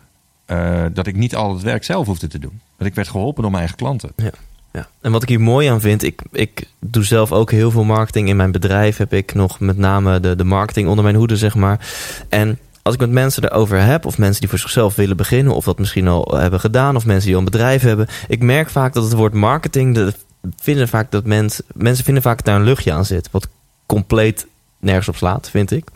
[0.93, 2.61] dat ik niet al het werk zelf hoefde te doen.
[2.77, 4.11] Dat ik werd geholpen door mijn eigen klanten.
[4.15, 4.31] Ja.
[4.73, 4.87] Ja.
[5.01, 8.29] En wat ik hier mooi aan vind, ik, ik doe zelf ook heel veel marketing.
[8.29, 11.55] In mijn bedrijf heb ik nog met name de, de marketing onder mijn hoede, zeg
[11.55, 11.87] maar.
[12.29, 15.65] En als ik met mensen erover heb, of mensen die voor zichzelf willen beginnen, of
[15.65, 18.93] dat misschien al hebben gedaan, of mensen die al een bedrijf hebben, ik merk vaak
[18.93, 20.13] dat het woord marketing, de,
[20.57, 23.47] vinden vaak dat mensen, mensen vinden vaak dat daar een luchtje aan zit, wat
[23.85, 24.47] compleet
[24.79, 25.87] nergens op slaat, vind ik.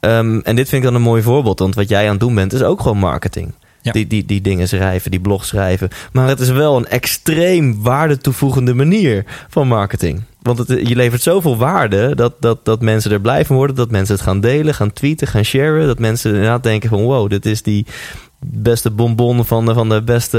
[0.00, 2.34] Um, en dit vind ik dan een mooi voorbeeld, want wat jij aan het doen
[2.34, 3.52] bent, is ook gewoon marketing.
[3.92, 5.88] Die, die, die dingen schrijven, die blog schrijven.
[6.12, 10.22] Maar het is wel een extreem waarde toevoegende manier van marketing.
[10.42, 13.76] Want het, je levert zoveel waarde dat, dat, dat mensen er blij van worden.
[13.76, 15.86] Dat mensen het gaan delen, gaan tweeten, gaan sharen.
[15.86, 17.86] Dat mensen inderdaad denken van wow, dit is die
[18.38, 20.38] beste bonbon van, de, van de beste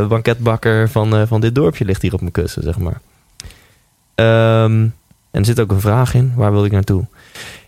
[0.00, 3.00] uh, banketbakker van, uh, van dit dorpje ligt hier op mijn kussen, zeg maar.
[4.64, 4.94] Um,
[5.30, 6.32] en er zit ook een vraag in.
[6.36, 7.06] Waar wil ik naartoe?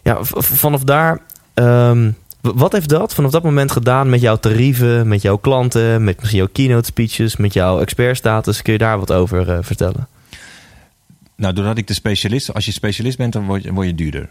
[0.02, 1.20] Ja, vanaf daar...
[1.54, 2.16] Um,
[2.54, 6.38] wat heeft dat vanaf dat moment gedaan met jouw tarieven, met jouw klanten, met misschien
[6.38, 8.62] jouw keynote speeches, met jouw expertstatus?
[8.62, 10.08] Kun je daar wat over uh, vertellen?
[11.36, 14.28] Nou, doordat ik de specialist, als je specialist bent, dan word je, word je duurder.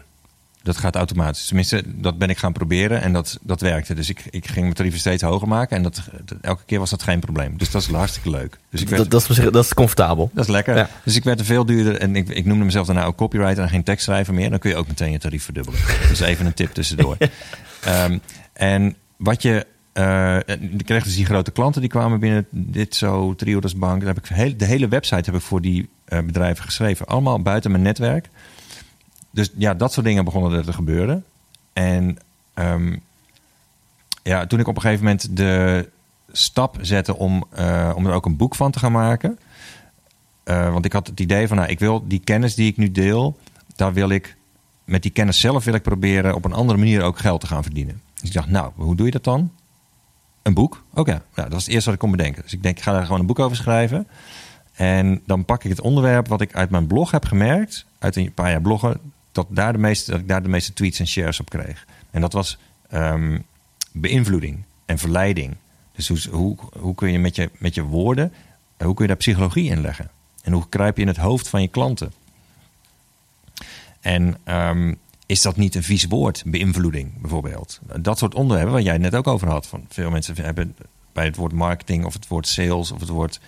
[0.62, 1.46] Dat gaat automatisch.
[1.46, 3.94] Tenminste, dat ben ik gaan proberen en dat, dat werkte.
[3.94, 6.02] Dus ik, ik ging mijn tarieven steeds hoger maken en dat,
[6.40, 7.58] elke keer was dat geen probleem.
[7.58, 8.58] Dus dat is hartstikke leuk.
[8.70, 10.30] Dus ik werd, dat, dat, is, dat is comfortabel.
[10.34, 10.88] Dat is lekker.
[11.04, 13.68] Dus ik werd er veel duurder en ik, ik noemde mezelf daarna ook copywriter en
[13.68, 14.50] geen tekstschrijver meer.
[14.50, 15.80] Dan kun je ook meteen je tarief verdubbelen.
[16.08, 17.16] dus even een tip tussendoor.
[17.86, 18.20] um,
[18.52, 20.38] en wat je uh,
[20.78, 24.02] ik kreeg dus die grote klanten die kwamen binnen dit zo, Triodos Bank.
[24.02, 27.06] Heb ik de hele website heb ik voor die uh, bedrijven geschreven.
[27.06, 28.28] Allemaal buiten mijn netwerk.
[29.30, 31.24] Dus ja, dat soort dingen begonnen er te gebeuren.
[31.72, 32.18] En
[32.54, 33.02] um,
[34.22, 35.88] ja, toen ik op een gegeven moment de
[36.32, 39.38] stap zette om, uh, om er ook een boek van te gaan maken.
[40.44, 43.38] want ik had het idee van, nou, ik wil die kennis die ik nu deel,
[43.76, 44.36] daar wil ik
[44.86, 47.62] met die kennis zelf wil ik proberen op een andere manier ook geld te gaan
[47.62, 48.00] verdienen.
[48.14, 49.52] Dus ik dacht, nou, hoe doe je dat dan?
[50.42, 50.84] Een boek?
[50.94, 52.42] Oké, nou, dat was het eerste wat ik kon bedenken.
[52.42, 54.06] Dus ik denk, ik ga daar gewoon een boek over schrijven.
[54.72, 58.32] En dan pak ik het onderwerp wat ik uit mijn blog heb gemerkt, uit een
[58.32, 59.00] paar jaar bloggen,
[59.32, 61.86] dat, daar de meeste, dat ik daar de meeste tweets en shares op kreeg.
[62.10, 62.58] En dat was
[62.92, 63.44] um,
[63.92, 65.56] beïnvloeding en verleiding.
[65.92, 68.32] Dus hoe, hoe, hoe kun je met je, met je woorden,
[68.78, 70.10] hoe kun je daar psychologie in leggen?
[70.42, 72.12] En hoe kruip je in het hoofd van je klanten?
[74.06, 77.80] En um, is dat niet een vies woord, beïnvloeding bijvoorbeeld?
[78.00, 79.66] Dat soort onderwerpen waar jij het net ook over had.
[79.66, 80.76] Van veel mensen hebben
[81.12, 83.40] bij het woord marketing of het woord sales of het woord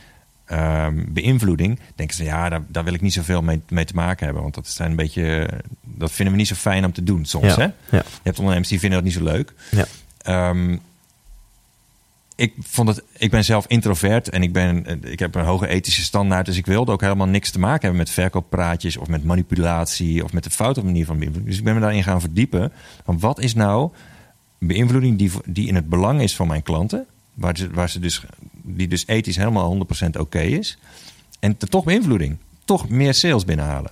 [0.53, 4.25] um, beïnvloeding, denken ze ja, daar, daar wil ik niet zoveel mee, mee te maken
[4.25, 4.43] hebben.
[4.43, 5.51] Want dat zijn een beetje,
[5.83, 7.55] dat vinden we niet zo fijn om te doen soms.
[7.55, 7.65] Ja, hè?
[7.65, 7.73] ja.
[7.91, 9.55] Je hebt ondernemers die vinden dat niet zo leuk.
[9.71, 10.51] Ja.
[10.51, 10.81] Um,
[12.39, 16.03] ik, vond het, ik ben zelf introvert en ik, ben, ik heb een hoge ethische
[16.03, 16.47] standaard.
[16.47, 20.33] Dus ik wilde ook helemaal niks te maken hebben met verkooppraatjes of met manipulatie of
[20.33, 21.51] met de foute manier van beïnvloeding.
[21.51, 22.73] Dus ik ben me daarin gaan verdiepen.
[23.05, 23.91] Van wat is nou
[24.59, 27.07] beïnvloeding die, die in het belang is van mijn klanten?
[27.35, 28.23] Waar ze, waar ze dus,
[28.63, 30.79] die dus ethisch helemaal 100% oké is.
[31.41, 32.37] En toch beïnvloeding.
[32.65, 33.91] Toch meer sales binnenhalen.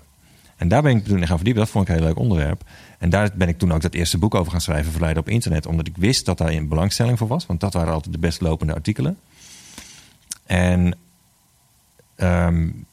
[0.56, 1.62] En daar ben ik toen gaan verdiepen.
[1.62, 2.64] Dat vond ik een heel leuk onderwerp.
[2.98, 5.66] En daar ben ik toen ook dat eerste boek over gaan schrijven, Verleiden op internet.
[5.66, 7.46] Omdat ik wist dat daar een belangstelling voor was.
[7.46, 9.18] Want dat waren altijd de best lopende artikelen.
[10.46, 10.96] En
[12.16, 12.86] um,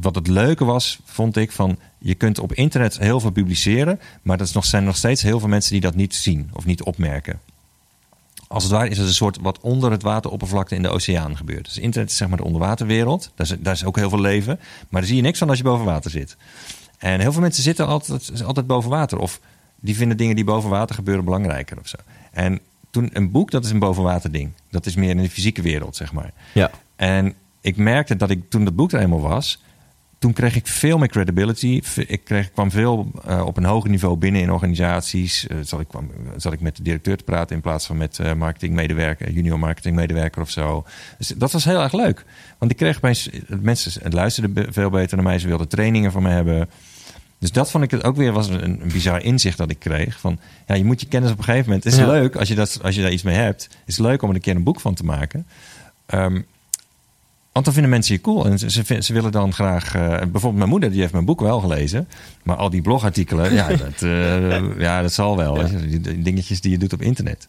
[0.00, 1.78] wat het leuke was, vond ik van...
[1.98, 4.00] je kunt op internet heel veel publiceren...
[4.22, 7.40] maar er zijn nog steeds heel veel mensen die dat niet zien of niet opmerken.
[8.48, 11.64] Als het ware is het een soort wat onder het wateroppervlakte in de oceaan gebeurt.
[11.64, 13.30] Dus internet is zeg maar de onderwaterwereld.
[13.34, 14.58] Daar is, daar is ook heel veel leven.
[14.88, 16.36] Maar daar zie je niks van als je boven water zit.
[16.98, 19.18] En heel veel mensen zitten altijd, altijd boven water.
[19.18, 19.40] Of
[19.80, 21.96] die vinden dingen die boven water gebeuren belangrijker of zo.
[22.32, 24.50] En toen een boek, dat is een boven water ding.
[24.70, 26.32] Dat is meer in de fysieke wereld, zeg maar.
[26.52, 26.70] Ja.
[26.96, 29.62] En ik merkte dat ik toen dat boek er eenmaal was,
[30.18, 31.82] toen kreeg ik veel meer credibility.
[32.06, 35.46] Ik kreeg, kwam veel uh, op een hoger niveau binnen in organisaties.
[35.48, 38.18] Uh, zat, ik, kwam, zat ik met de directeur te praten in plaats van met
[38.18, 40.84] uh, marketingmedewerker, junior marketingmedewerker of zo.
[41.18, 42.24] Dus dat was heel erg leuk.
[42.58, 45.38] Want ik kreeg opeens, mensen luisterden veel beter naar mij.
[45.38, 46.68] Ze wilden trainingen van me hebben.
[47.38, 50.20] Dus dat vond ik het ook weer was een, een bizar inzicht dat ik kreeg.
[50.20, 51.84] Van ja, je moet je kennis op een gegeven moment.
[51.84, 52.06] Het is ja.
[52.06, 53.62] leuk als je, dat, als je daar iets mee hebt.
[53.62, 55.46] Het is leuk om er een keer een boek van te maken.
[56.14, 56.46] Um,
[57.52, 58.46] want dan vinden mensen je cool.
[58.46, 59.96] En ze, ze, ze willen dan graag.
[59.96, 62.08] Uh, bijvoorbeeld mijn moeder, die heeft mijn boek wel gelezen.
[62.42, 65.60] Maar al die blogartikelen, ja, dat, uh, ja, dat zal wel.
[65.60, 65.68] Ja.
[65.88, 67.48] Die dingetjes die je doet op internet.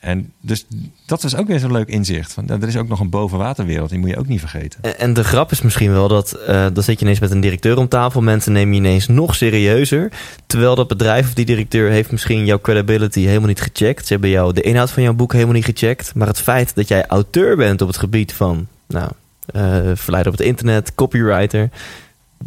[0.00, 0.66] En dus
[1.06, 2.32] dat was ook weer zo'n leuk inzicht.
[2.32, 4.82] Van, er is ook nog een bovenwaterwereld, die moet je ook niet vergeten.
[4.82, 7.40] En, en de grap is misschien wel dat uh, dan zit je ineens met een
[7.40, 8.20] directeur om tafel.
[8.20, 10.12] Mensen nemen je ineens nog serieuzer.
[10.46, 14.06] Terwijl dat bedrijf of die directeur heeft misschien jouw credibility helemaal niet gecheckt.
[14.06, 16.14] Ze hebben jou de inhoud van jouw boek helemaal niet gecheckt.
[16.14, 19.10] Maar het feit dat jij auteur bent op het gebied van nou,
[19.52, 21.70] uh, verleider op het internet, copywriter.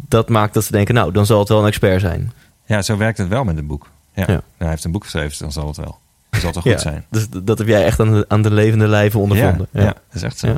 [0.08, 2.32] Dat maakt dat ze denken, nou, dan zal het wel een expert zijn.
[2.66, 3.90] Ja, zo werkt het wel met een boek.
[4.14, 4.22] Ja.
[4.22, 4.26] ja.
[4.26, 5.98] Nou, hij heeft een boek geschreven, dus dan zal het wel.
[6.40, 7.04] Zal het wel goed zijn.
[7.10, 9.66] Dus dat heb jij echt aan de, aan de levende lijve ondervonden.
[9.72, 10.56] Ja, dat is echt zo.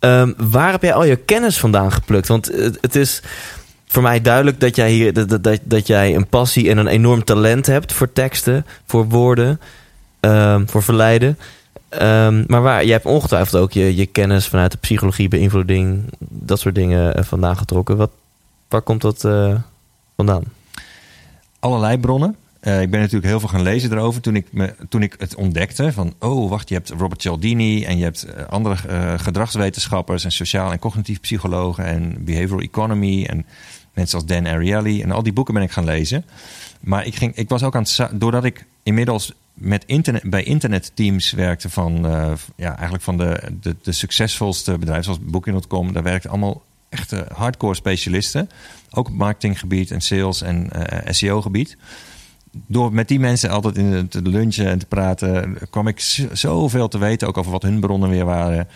[0.00, 2.28] Um, waar heb jij al je kennis vandaan geplukt?
[2.28, 3.22] Want het, het is
[3.86, 7.24] voor mij duidelijk dat jij hier dat, dat, dat jij een passie en een enorm
[7.24, 9.60] talent hebt voor teksten, voor woorden,
[10.20, 11.38] um, voor verleiden.
[12.02, 16.60] Um, maar waar, je hebt ongetwijfeld ook je, je kennis vanuit de psychologie, beïnvloeding, dat
[16.60, 17.96] soort dingen uh, vandaan getrokken.
[17.96, 18.10] Wat,
[18.68, 19.54] waar komt dat uh,
[20.16, 20.44] vandaan?
[21.58, 22.36] Allerlei bronnen.
[22.66, 25.34] Uh, ik ben natuurlijk heel veel gaan lezen erover toen ik, me, toen ik het
[25.34, 25.92] ontdekte.
[25.92, 28.76] Van, oh, wacht, je hebt Robert Cialdini en je hebt andere
[29.18, 33.46] gedragswetenschappers en sociaal en cognitief psychologen en behavioral economy en
[33.94, 35.02] mensen als Dan Ariely.
[35.02, 36.24] En al die boeken ben ik gaan lezen.
[36.80, 41.32] Maar ik, ging, ik was ook aan het, doordat ik inmiddels met internet, bij internetteams
[41.32, 42.06] werkte van,
[42.56, 45.92] ja, eigenlijk van de, de, de succesvolste bedrijven zoals Booking.com.
[45.92, 48.50] Daar werkten allemaal echte hardcore specialisten.
[48.90, 50.70] Ook op marketinggebied en sales en
[51.10, 51.76] SEO-gebied.
[52.66, 56.00] Door met die mensen altijd in te lunchen en te praten, kwam ik
[56.32, 58.68] zoveel te weten, ook over wat hun bronnen weer waren.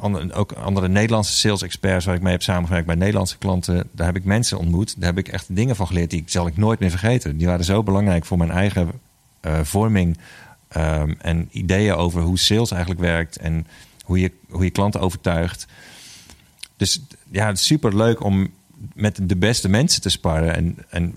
[0.00, 3.88] Andere, ook andere Nederlandse sales experts waar ik mee heb samengewerkt bij Nederlandse klanten.
[3.92, 4.94] Daar heb ik mensen ontmoet.
[4.98, 7.36] Daar heb ik echt dingen van geleerd die zal ik nooit meer vergeten.
[7.36, 8.90] Die waren zo belangrijk voor mijn eigen
[9.46, 10.18] uh, vorming
[10.76, 13.66] um, en ideeën over hoe sales eigenlijk werkt en
[14.04, 15.66] hoe je, hoe je klanten overtuigt.
[16.76, 18.50] Dus ja, het is super leuk om
[18.94, 21.14] met de beste mensen te sparren en, en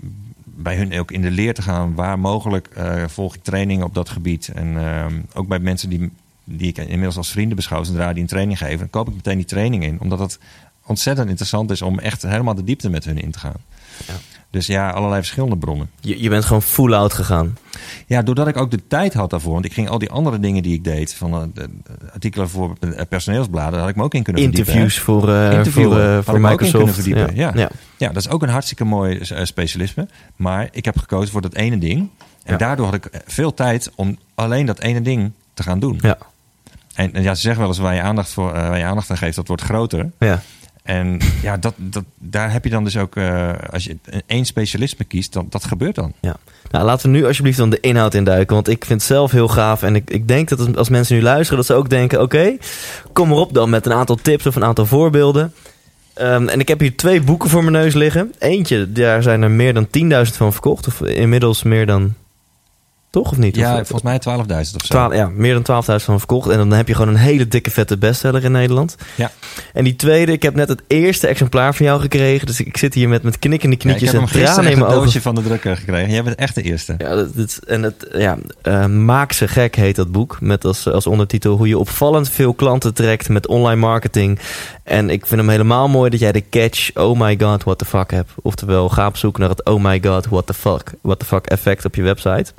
[0.56, 1.94] bij hun ook in de leer te gaan.
[1.94, 4.48] Waar mogelijk uh, volg ik trainingen op dat gebied.
[4.48, 6.10] En uh, ook bij mensen die,
[6.44, 9.36] die ik inmiddels als vrienden beschouw, zodra die een training geven, dan koop ik meteen
[9.36, 10.00] die training in.
[10.00, 10.38] Omdat het
[10.86, 13.60] ontzettend interessant is om echt helemaal de diepte met hun in te gaan.
[14.06, 14.14] Ja.
[14.50, 15.90] Dus ja, allerlei verschillende bronnen.
[16.00, 17.56] Je, je bent gewoon full out gegaan.
[18.06, 19.52] Ja, doordat ik ook de tijd had daarvoor.
[19.52, 21.68] Want ik ging al die andere dingen die ik deed, van uh, de,
[22.12, 22.76] artikelen voor
[23.08, 25.64] personeelsbladen, had ik me ook in kunnen Interviews verdiepen.
[25.72, 27.04] voor, uh, voor, uh, voor Microsoft.
[27.04, 27.28] Ja.
[27.34, 27.52] Ja.
[27.54, 27.70] Ja.
[27.96, 30.08] ja, dat is ook een hartstikke mooi specialisme.
[30.36, 32.08] Maar ik heb gekozen voor dat ene ding.
[32.44, 32.56] En ja.
[32.56, 35.98] daardoor had ik veel tijd om alleen dat ene ding te gaan doen.
[36.02, 36.18] Ja.
[36.94, 39.16] En, en ja, ze zeggen wel eens waar je aandacht, voor, waar je aandacht aan
[39.16, 40.10] geeft, dat wordt groter.
[40.18, 40.42] Ja.
[40.86, 43.96] En ja, dat, dat, daar heb je dan dus ook, uh, als je
[44.26, 46.12] één specialisme kiest, dan, dat gebeurt dan.
[46.20, 46.36] Ja.
[46.70, 48.54] Nou, laten we nu alsjeblieft dan de inhoud induiken.
[48.54, 49.82] Want ik vind het zelf heel gaaf.
[49.82, 52.56] En ik, ik denk dat als mensen nu luisteren, dat ze ook denken: oké,
[53.12, 55.52] kom erop dan met een aantal tips of een aantal voorbeelden.
[56.20, 58.32] Um, en ik heb hier twee boeken voor mijn neus liggen.
[58.38, 59.86] Eentje, daar zijn er meer dan
[60.26, 60.86] 10.000 van verkocht.
[60.86, 62.14] Of inmiddels meer dan
[63.22, 63.56] toch of niet?
[63.56, 64.94] Ja, of, volgens mij 12.000 of zo.
[64.94, 66.48] 12, ja, meer dan 12.000 van verkocht.
[66.48, 68.96] En dan heb je gewoon een hele dikke vette bestseller in Nederland.
[69.14, 69.30] Ja.
[69.72, 72.46] En die tweede, ik heb net het eerste exemplaar van jou gekregen.
[72.46, 75.02] Dus ik zit hier met, met knikkende knietjes ja, en tranen in mijn ogen.
[75.02, 76.10] doosje van de drukker gekregen.
[76.10, 76.94] Jij bent echt de eerste.
[76.98, 80.40] Ja, dat, dat, en het, ja, uh, Maak ze gek heet dat boek.
[80.40, 84.38] Met als, als ondertitel hoe je opvallend veel klanten trekt met online marketing.
[84.82, 87.84] En ik vind hem helemaal mooi dat jij de catch oh my god, what the
[87.84, 88.30] fuck hebt.
[88.42, 91.46] Oftewel, ga op zoek naar het oh my god, what the fuck, what the fuck
[91.46, 92.52] effect op je website.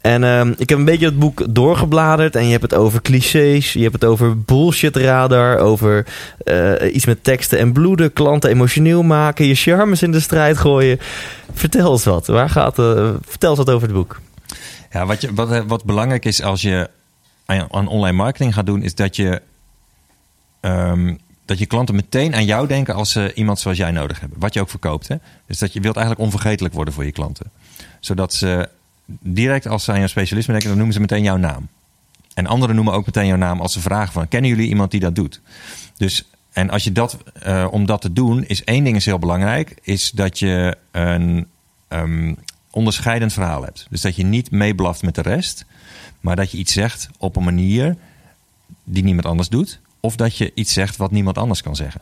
[0.00, 2.36] En uh, ik heb een beetje het boek doorgebladerd.
[2.36, 3.72] En je hebt het over clichés.
[3.72, 5.58] Je hebt het over bullshit radar.
[5.58, 6.06] Over
[6.44, 8.12] uh, iets met teksten en bloeden.
[8.12, 9.46] Klanten emotioneel maken.
[9.46, 10.98] Je charmes in de strijd gooien.
[11.52, 12.26] Vertel eens wat.
[12.26, 14.20] Waar gaat, uh, vertel eens wat over het boek.
[14.90, 16.90] Ja, wat, je, wat, wat belangrijk is als je
[17.46, 18.82] aan online marketing gaat doen.
[18.82, 19.42] Is dat je...
[20.60, 24.38] Um, dat je klanten meteen aan jou denken als ze iemand zoals jij nodig hebben.
[24.38, 25.08] Wat je ook verkoopt.
[25.08, 25.16] Hè?
[25.46, 27.50] Dus dat je wilt eigenlijk onvergetelijk worden voor je klanten.
[28.00, 28.68] Zodat ze
[29.06, 31.68] direct als ze aan jouw specialisme denken, dan noemen ze meteen jouw naam.
[32.34, 35.00] En anderen noemen ook meteen jouw naam als ze vragen van, kennen jullie iemand die
[35.00, 35.40] dat doet?
[35.96, 39.18] Dus, en als je dat, uh, om dat te doen, is één ding is heel
[39.18, 41.46] belangrijk, is dat je een
[41.88, 42.36] um,
[42.70, 43.86] onderscheidend verhaal hebt.
[43.90, 45.64] Dus dat je niet meeblaft met de rest,
[46.20, 47.96] maar dat je iets zegt op een manier
[48.84, 52.00] die niemand anders doet, of dat je iets zegt wat niemand anders kan zeggen.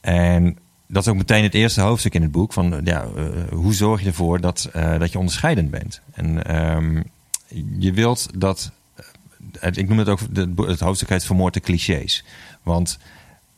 [0.00, 2.52] En dat is ook meteen het eerste hoofdstuk in het boek.
[2.52, 6.00] Van, ja, uh, hoe zorg je ervoor dat, uh, dat je onderscheidend bent?
[6.12, 7.04] En um,
[7.78, 8.70] je wilt dat...
[9.60, 10.20] Ik noem het ook,
[10.56, 12.24] het hoofdstuk heet Vermoorde clichés.
[12.62, 12.98] Want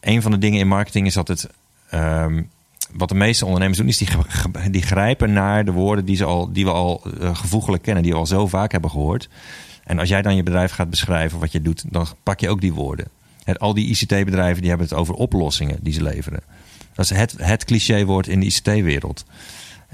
[0.00, 1.48] een van de dingen in marketing is altijd...
[1.94, 2.50] Um,
[2.92, 4.08] wat de meeste ondernemers doen, is die,
[4.70, 8.18] die grijpen naar de woorden die, ze al, die we al uh, kennen, die we
[8.18, 9.28] al zo vaak hebben gehoord.
[9.84, 12.60] En als jij dan je bedrijf gaat beschrijven wat je doet, dan pak je ook
[12.60, 13.08] die woorden.
[13.44, 16.40] Het, al die ICT-bedrijven die hebben het over oplossingen die ze leveren.
[16.96, 19.24] Dat is het, het clichéwoord in de ICT-wereld.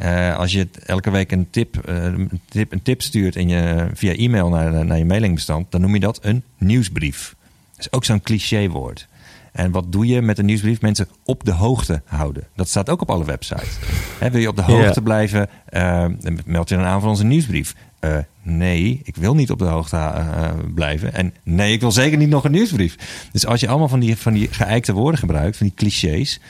[0.02, 3.88] Uh, als je elke week een tip, uh, een tip, een tip stuurt in je,
[3.94, 7.34] via e-mail naar, naar je mailingbestand, dan noem je dat een nieuwsbrief.
[7.70, 9.06] Dat is ook zo'n clichéwoord.
[9.52, 10.80] En wat doe je met een nieuwsbrief?
[10.80, 12.46] Mensen op de hoogte houden.
[12.54, 13.78] Dat staat ook op alle websites.
[14.18, 15.02] He, wil je op de hoogte yeah.
[15.02, 16.06] blijven, uh,
[16.44, 17.74] meld je dan aan voor onze nieuwsbrief.
[18.00, 21.14] Uh, nee, ik wil niet op de hoogte uh, blijven.
[21.14, 23.26] En nee, ik wil zeker niet nog een nieuwsbrief.
[23.32, 26.40] Dus als je allemaal van die, van die geëikte woorden gebruikt, van die clichés,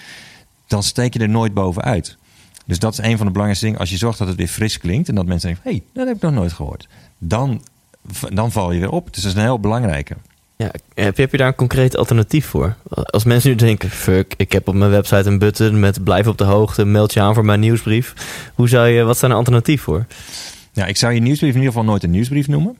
[0.72, 2.16] dan steek je er nooit bovenuit.
[2.66, 3.80] Dus dat is een van de belangrijkste dingen.
[3.80, 6.06] Als je zorgt dat het weer fris klinkt en dat mensen denken: hé, hey, dat
[6.06, 6.88] heb ik nog nooit gehoord.
[7.18, 7.62] Dan,
[8.32, 9.14] dan val je weer op.
[9.14, 10.16] Dus dat is een heel belangrijke.
[10.56, 12.76] Ja, heb, je, heb je daar een concreet alternatief voor?
[12.88, 16.38] Als mensen nu denken, fuck, ik heb op mijn website een button met blijf op
[16.38, 18.14] de hoogte, meld je aan voor mijn nieuwsbrief.
[18.54, 20.06] Hoe zou je, wat daar een alternatief voor?
[20.72, 22.78] Ja, ik zou je nieuwsbrief in ieder geval nooit een nieuwsbrief noemen.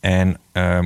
[0.00, 0.78] En uh,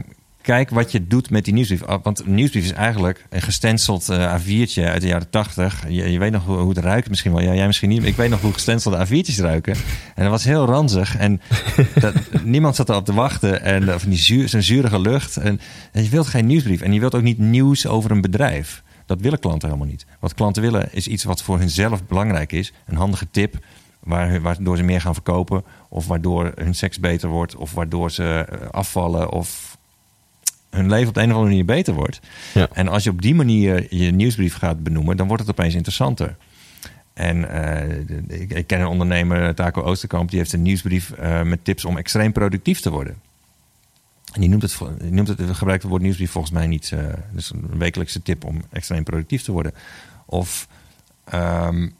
[0.42, 1.82] kijk wat je doet met die nieuwsbrief.
[2.02, 5.84] Want een nieuwsbrief is eigenlijk een gestenceld uh, A4'tje uit de jaren 80.
[5.88, 7.42] Je, je weet nog hoe, hoe, het ruikt misschien wel.
[7.42, 8.04] Ja, jij misschien niet.
[8.04, 9.74] Ik weet nog hoe gestencelde A4'tjes ruiken.
[10.14, 11.16] En dat was heel ranzig.
[11.16, 11.40] En
[12.00, 12.14] dat,
[12.44, 13.62] niemand zat erop te wachten.
[13.62, 15.36] En van die zuur, zo'n zurige lucht.
[15.36, 15.60] En,
[15.92, 16.80] en je wilt geen nieuwsbrief.
[16.80, 18.82] En je wilt ook niet nieuws over een bedrijf.
[19.06, 20.06] Dat willen klanten helemaal niet.
[20.20, 22.72] Wat klanten willen is iets wat voor hunzelf belangrijk is.
[22.86, 23.58] Een handige tip
[24.42, 29.32] waardoor ze meer gaan verkopen, of waardoor hun seks beter wordt, of waardoor ze afvallen,
[29.32, 29.71] of
[30.72, 32.20] hun leven op de een of andere manier beter wordt.
[32.54, 32.68] Ja.
[32.72, 36.36] En als je op die manier je nieuwsbrief gaat benoemen, dan wordt het opeens interessanter.
[37.12, 41.64] En uh, ik, ik, ken een ondernemer, Taco Oosterkamp, die heeft een nieuwsbrief uh, met
[41.64, 43.16] tips om extreem productief te worden.
[44.32, 46.90] En die noemt het, die noemt het gebruikt het woord nieuwsbrief volgens mij niet.
[46.94, 47.00] Uh,
[47.32, 49.74] dus een wekelijkse tip om extreem productief te worden.
[50.26, 50.68] Of
[51.34, 51.94] um,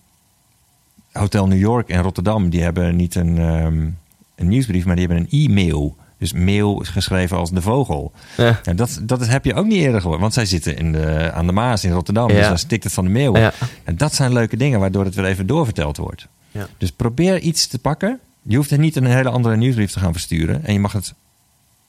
[1.13, 3.99] Hotel New York en Rotterdam, die hebben niet een, um,
[4.35, 5.97] een nieuwsbrief, maar die hebben een e-mail.
[6.23, 8.13] Dus mail is geschreven als de vogel.
[8.37, 8.61] Ja.
[8.65, 10.21] En dat, dat heb je ook niet eerder gehoord.
[10.21, 12.29] Want zij zitten in de, aan de Maas in Rotterdam.
[12.29, 12.35] Ja.
[12.35, 13.37] Dus dan stikt het van de mail.
[13.37, 13.53] Ja.
[13.85, 16.29] En dat zijn leuke dingen waardoor het weer even doorverteld wordt.
[16.51, 16.67] Ja.
[16.79, 18.21] Dus probeer iets te pakken.
[18.43, 20.65] Je hoeft er niet een hele andere nieuwsbrief te gaan versturen.
[20.65, 21.15] En je mag het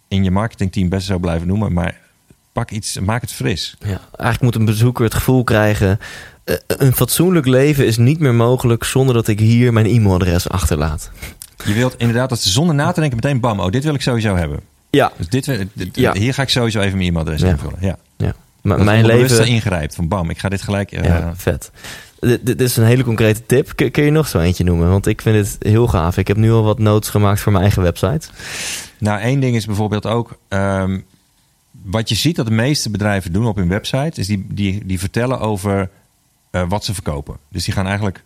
[0.07, 1.73] in je marketingteam best zo blijven noemen.
[1.73, 1.99] Maar
[2.51, 3.75] pak iets, maak het fris.
[3.79, 5.99] Ja, eigenlijk moet een bezoeker het gevoel krijgen...
[6.45, 8.83] Uh, een fatsoenlijk leven is niet meer mogelijk...
[8.83, 11.11] zonder dat ik hier mijn e-mailadres achterlaat.
[11.65, 14.01] Je wilt inderdaad dat ze zonder na te denken meteen bam, oh, dit wil ik
[14.01, 14.59] sowieso hebben.
[14.89, 15.11] Ja.
[15.17, 16.13] Dus dit, dit ja.
[16.13, 17.49] hier ga ik sowieso even mijn e-mailadres ja.
[17.49, 17.77] invullen.
[17.79, 17.97] Ja.
[18.17, 18.35] ja.
[18.61, 20.91] Maar mijn leven ingrijpt van bam, ik ga dit gelijk.
[20.91, 21.71] Uh, ja, vet.
[22.19, 23.75] Dit, dit, is een hele concrete tip.
[23.75, 24.89] Kun, kun, je nog zo eentje noemen?
[24.89, 26.17] Want ik vind het heel gaaf.
[26.17, 28.27] Ik heb nu al wat notes gemaakt voor mijn eigen website.
[28.97, 30.37] Nou, één ding is bijvoorbeeld ook.
[30.49, 31.05] Um,
[31.83, 34.99] wat je ziet dat de meeste bedrijven doen op hun website, is die, die, die
[34.99, 35.89] vertellen over
[36.51, 37.37] uh, wat ze verkopen.
[37.49, 38.23] Dus die gaan eigenlijk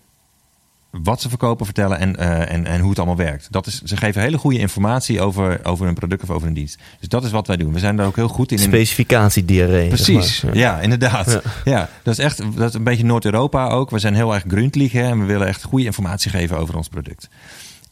[1.03, 3.47] wat ze verkopen vertellen en, uh, en, en hoe het allemaal werkt.
[3.51, 6.79] Dat is, ze geven hele goede informatie over, over een product of over een dienst.
[6.99, 7.73] Dus dat is wat wij doen.
[7.73, 8.59] We zijn daar ook heel goed in.
[8.59, 9.87] Specificatiediarree.
[9.87, 10.55] Precies, zeg maar.
[10.59, 10.75] ja.
[10.75, 10.81] ja.
[10.81, 11.31] inderdaad.
[11.31, 11.41] Ja.
[11.63, 11.89] ja.
[12.03, 13.89] dat is echt dat is een beetje Noord-Europa ook.
[13.89, 17.29] We zijn heel erg gruntliegen en we willen echt goede informatie geven over ons product.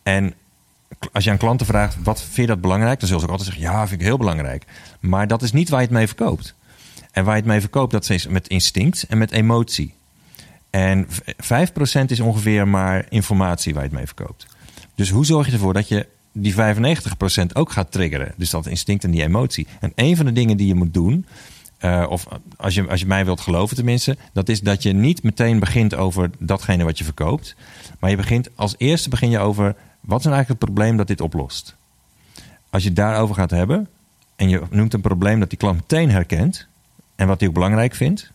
[0.03, 0.33] En
[1.11, 2.99] als je aan klanten vraagt, wat vind je dat belangrijk?
[2.99, 4.65] Dan zullen ze ook altijd zeggen, ja, vind ik heel belangrijk.
[4.99, 6.55] Maar dat is niet waar je het mee verkoopt.
[7.11, 9.93] En waar je het mee verkoopt, dat is met instinct en met emotie.
[10.75, 11.09] En 5%
[12.05, 14.45] is ongeveer maar informatie waar je het mee verkoopt.
[14.95, 16.57] Dus hoe zorg je ervoor dat je die 95%
[17.53, 18.33] ook gaat triggeren?
[18.37, 19.67] Dus dat instinct en die emotie.
[19.79, 21.25] En een van de dingen die je moet doen,
[21.79, 25.23] uh, of als je, als je mij wilt geloven tenminste, dat is dat je niet
[25.23, 27.55] meteen begint over datgene wat je verkoopt.
[27.99, 31.07] Maar je begint als eerste begin je over wat is nou eigenlijk het probleem dat
[31.07, 31.75] dit oplost.
[32.69, 33.87] Als je het daarover gaat hebben
[34.35, 36.67] en je noemt een probleem dat die klant meteen herkent
[37.15, 38.33] en wat hij ook belangrijk vindt,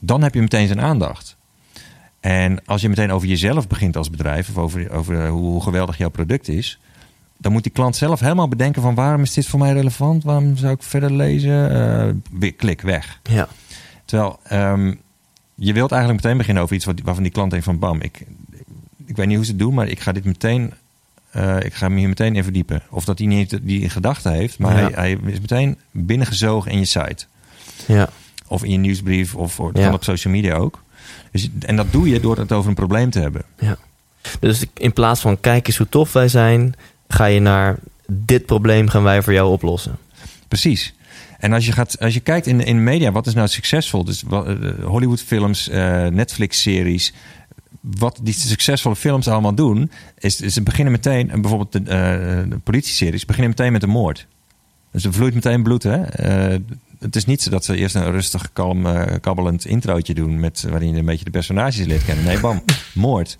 [0.00, 1.36] dan heb je meteen zijn aandacht.
[2.20, 6.08] En als je meteen over jezelf begint als bedrijf, of over, over hoe geweldig jouw
[6.08, 6.78] product is,
[7.36, 10.24] dan moet die klant zelf helemaal bedenken van waarom is dit voor mij relevant?
[10.24, 11.72] Waarom zou ik verder lezen?
[12.40, 13.20] Uh, klik, weg.
[13.22, 13.48] Ja.
[14.04, 15.00] Terwijl um,
[15.54, 18.26] je wilt eigenlijk meteen beginnen over iets wat, waarvan die klant denkt van bam, ik,
[19.06, 20.72] ik weet niet hoe ze het doen, maar ik ga dit meteen,
[21.36, 22.82] uh, ik ga me hier meteen in verdiepen.
[22.90, 24.82] Of dat hij niet die in gedachten heeft, maar ja.
[24.82, 27.24] hij, hij, is meteen binnengezogen in je site.
[27.86, 28.08] Ja.
[28.48, 29.84] Of in je nieuwsbrief, of dat ja.
[29.84, 30.82] kan op social media ook.
[31.32, 33.42] Dus, en dat doe je door het over een probleem te hebben.
[33.58, 33.76] Ja.
[34.40, 36.74] Dus in plaats van kijk eens hoe tof wij zijn,
[37.08, 39.96] ga je naar dit probleem gaan wij voor jou oplossen.
[40.48, 40.94] Precies.
[41.38, 44.04] En als je, gaat, als je kijkt in, in media, wat is nou succesvol?
[44.04, 47.12] Dus eh, Hollywood-films, eh, Netflix-series.
[47.80, 52.50] Wat die succesvolle films allemaal doen, is, is ze beginnen meteen, en bijvoorbeeld de, eh,
[52.50, 54.26] de politie-series, beginnen meteen met een moord.
[54.92, 56.02] Dus er vloeit meteen bloed, hè?
[56.98, 60.40] Het is niet zo dat ze eerst een rustig, kalm, eh, kabbelend introotje doen...
[60.40, 62.24] Met, waarin je een beetje de personages leert kennen.
[62.24, 62.62] Nee, bam,
[62.94, 63.38] moord.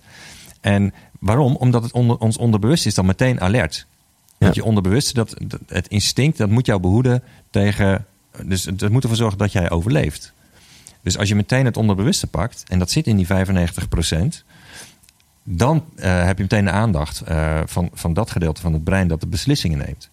[0.61, 1.57] En waarom?
[1.57, 3.87] Omdat het onder, ons onderbewust is dan meteen alert.
[4.39, 8.07] Want je onderbewust, dat, dat, het instinct, dat moet jou behoeden tegen...
[8.45, 10.33] Dus het moet ervoor zorgen dat jij overleeft.
[11.03, 13.31] Dus als je meteen het onderbewuste pakt, en dat zit in die 95%
[15.51, 19.09] dan eh, heb je meteen de aandacht eh, van, van dat gedeelte van het brein
[19.09, 20.11] dat de beslissingen neemt.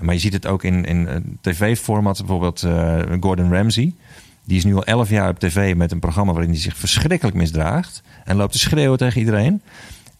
[0.00, 3.94] Maar je ziet het ook in, in eh, tv-format, bijvoorbeeld eh, Gordon Ramsay.
[4.44, 7.36] Die is nu al 11 jaar op tv met een programma waarin hij zich verschrikkelijk
[7.36, 8.02] misdraagt.
[8.24, 9.62] En loopt te schreeuwen tegen iedereen.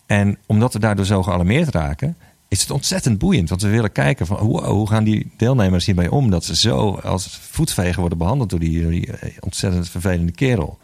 [0.07, 2.17] En omdat we daardoor zo gealarmeerd raken,
[2.49, 3.49] is het ontzettend boeiend.
[3.49, 6.31] Want we willen kijken van wow, hoe gaan die deelnemers hierbij om?
[6.31, 10.79] Dat ze zo als voetvegen worden behandeld door die, die eh, ontzettend vervelende kerel.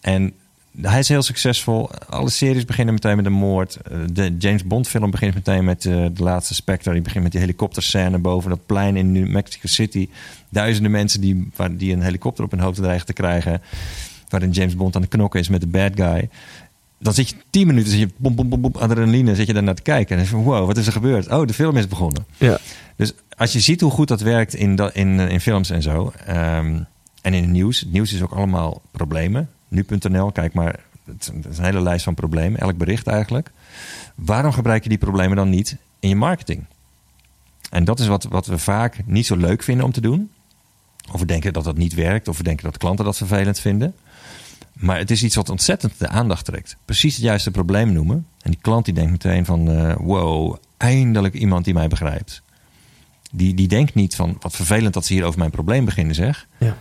[0.00, 0.32] En
[0.82, 1.90] hij is heel succesvol.
[2.08, 3.76] Alle series beginnen meteen met een moord.
[3.76, 6.92] Eh, De James Bond film begint meteen met eh, de laatste Spectre.
[6.92, 10.08] Die begint met die helikopterscène boven dat plein in New Mexico City.
[10.48, 13.62] Duizenden mensen die, waar- die een helikopter op hun hoofd dreigen te krijgen.
[14.28, 16.28] Waarin James Bond aan de knokken is met de bad guy.
[17.00, 19.62] Dan zit je tien minuten, zit je bom, bom, bom, bom, adrenaline, zit je daar
[19.62, 20.16] naar te kijken.
[20.16, 21.28] En dan van, wow, wat is er gebeurd?
[21.30, 22.26] Oh, de film is begonnen.
[22.36, 22.58] Ja.
[22.96, 26.12] Dus als je ziet hoe goed dat werkt in, in, in films en zo.
[26.26, 26.80] ehm,
[27.22, 27.80] en in het nieuws.
[27.80, 29.48] Het nieuws is ook allemaal problemen.
[29.68, 30.80] Nu.nl, kijk maar.
[31.04, 32.60] Het is een hele lijst van problemen.
[32.60, 33.50] Elk bericht eigenlijk.
[34.14, 36.64] Waarom gebruik je die problemen dan niet in je marketing?
[37.70, 40.30] En dat is wat, wat we vaak niet zo leuk vinden om te doen.
[41.12, 42.28] Of we denken dat dat niet werkt.
[42.28, 43.94] Of we denken dat klanten dat vervelend vinden.
[44.72, 46.76] Maar het is iets wat ontzettend de aandacht trekt.
[46.84, 48.26] Precies het juiste probleem noemen.
[48.42, 49.70] En die klant die denkt meteen van...
[49.70, 52.42] eh, wow, eindelijk iemand die mij begrijpt.
[53.30, 54.36] Die, die denkt niet van...
[54.40, 56.46] wat vervelend dat ze hier over mijn probleem beginnen zeg.
[56.58, 56.76] Ja.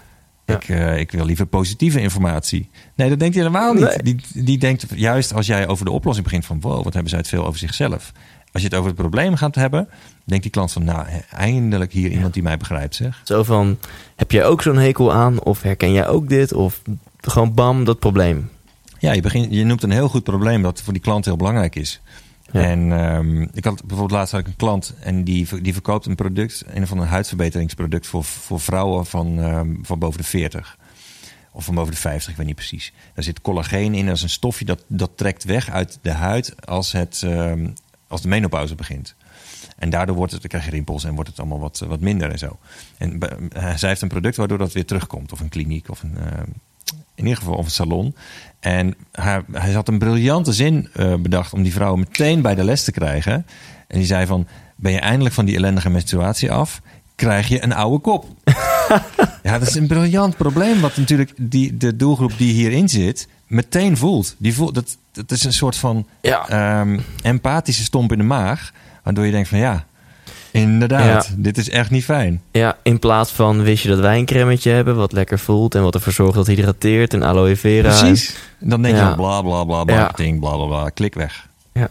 [0.48, 0.56] Ja.
[0.56, 2.70] Ik, eh, ik wil liever positieve informatie.
[2.96, 3.84] Nee, dat denkt hij helemaal niet.
[3.84, 4.04] Nee.
[4.04, 6.62] Die, die denkt juist als jij over de oplossing begint van...
[6.62, 8.12] wow, wat hebben zij het veel over zichzelf.
[8.52, 9.90] Als je het over het probleem gaat hebben...
[10.24, 10.84] denkt die klant van...
[10.84, 13.22] nou, eindelijk hier iemand die mij begrijpt zeg.
[13.24, 13.78] Zo van,
[14.16, 15.44] heb jij ook zo'n hekel aan?
[15.44, 16.54] Of herken jij ook dit?
[16.54, 16.82] Of
[17.22, 18.50] gewoon bam, dat probleem.
[19.00, 21.76] Ja, je, begint, je noemt een heel goed probleem dat voor die klant heel belangrijk
[21.76, 22.02] is.
[22.52, 26.16] En ehm, ik had bijvoorbeeld laatst had ik een klant en die, die verkoopt een
[26.16, 30.78] product, een van een huidverbeteringsproduct voor, voor vrouwen van, ehm, van boven de 40.
[31.52, 32.94] Of van boven de 50, ik weet niet precies.
[33.14, 36.66] Daar zit collageen in, dat is een stofje dat, dat trekt weg uit de huid
[36.66, 37.70] als, het, ehm,
[38.08, 39.16] als de menopauze begint.
[39.78, 42.38] En daardoor wordt het, krijg je rimpels en wordt het allemaal wat, wat minder en
[42.38, 42.58] zo.
[42.98, 43.20] En
[43.50, 45.32] eh, zij heeft een product waardoor dat weer terugkomt.
[45.32, 46.18] Of een kliniek of een,
[47.16, 48.16] in ieder geval of een salon.
[48.60, 52.64] En haar, hij had een briljante zin eh, bedacht om die vrouw meteen bij de
[52.64, 53.34] les te krijgen.
[53.88, 56.82] En die zei van, ben je eindelijk van die ellendige menstruatie af?
[57.16, 58.26] Krijg je een oude kop.
[59.44, 60.80] ja, dat is een briljant probleem.
[60.82, 64.36] Wat natuurlijk die, de doelgroep die hierin zit meteen voelt.
[64.38, 66.48] Die voelt dat, dat is een soort van Ja.
[66.48, 68.72] ehm, empathische stomp in de maag.
[69.04, 69.86] Waardoor je denkt van ja,
[70.62, 71.34] inderdaad, Ja.
[71.38, 72.42] dit is echt niet fijn.
[72.52, 75.84] Ja, in plaats van wist je dat wij een cremmetje hebben wat lekker voelt en
[75.84, 78.00] wat ervoor zorgt dat het hydrateert en aloe vera.
[78.00, 78.36] Precies.
[78.60, 79.10] Dan denk Ja.
[79.10, 81.48] je bla bla bla marketing, bla bla bla, klik weg.
[81.74, 81.90] Ja.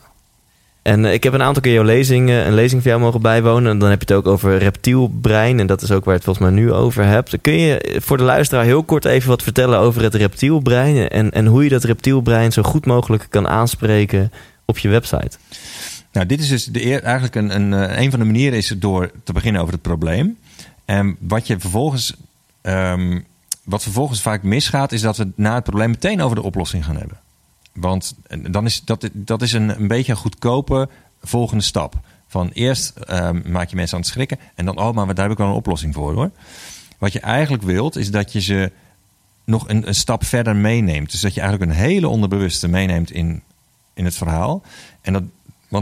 [0.82, 3.70] En eh, ik heb een aantal keer jouw lezing, een lezing van jou mogen bijwonen.
[3.70, 5.60] En dan heb je het ook over reptielbrein.
[5.60, 7.36] En dat is ook waar je het volgens mij nu over hebt.
[7.40, 11.08] Kun je eh, voor de luisteraar heel kort even wat vertellen over het reptielbrein?
[11.08, 14.32] En, en hoe je dat reptielbrein zo goed mogelijk kan aanspreken
[14.64, 15.30] op je website?
[16.16, 19.10] Nou, dit is dus de eigenlijk een, een, eh, een van de manieren is door
[19.24, 20.38] te beginnen over het probleem.
[20.84, 22.14] En wat je vervolgens,
[22.60, 23.20] ehm,
[23.64, 26.96] wat vervolgens vaak misgaat, is dat we na het probleem meteen over de oplossing gaan
[26.96, 27.18] hebben.
[27.72, 28.14] Want
[28.50, 30.88] dan is dat, dat is een, een beetje een goedkope
[31.22, 31.94] volgende stap.
[32.26, 35.32] Van eerst ehm, maak je mensen aan het schrikken en dan, oh, maar daar heb
[35.32, 36.30] ik wel een oplossing voor hoor.
[36.98, 38.72] Wat je eigenlijk wilt, is dat je ze
[39.44, 41.10] nog een, een stap verder meeneemt.
[41.10, 43.42] Dus dat je eigenlijk een hele onderbewuste meeneemt in,
[43.94, 44.62] in het verhaal.
[45.00, 45.22] En dat,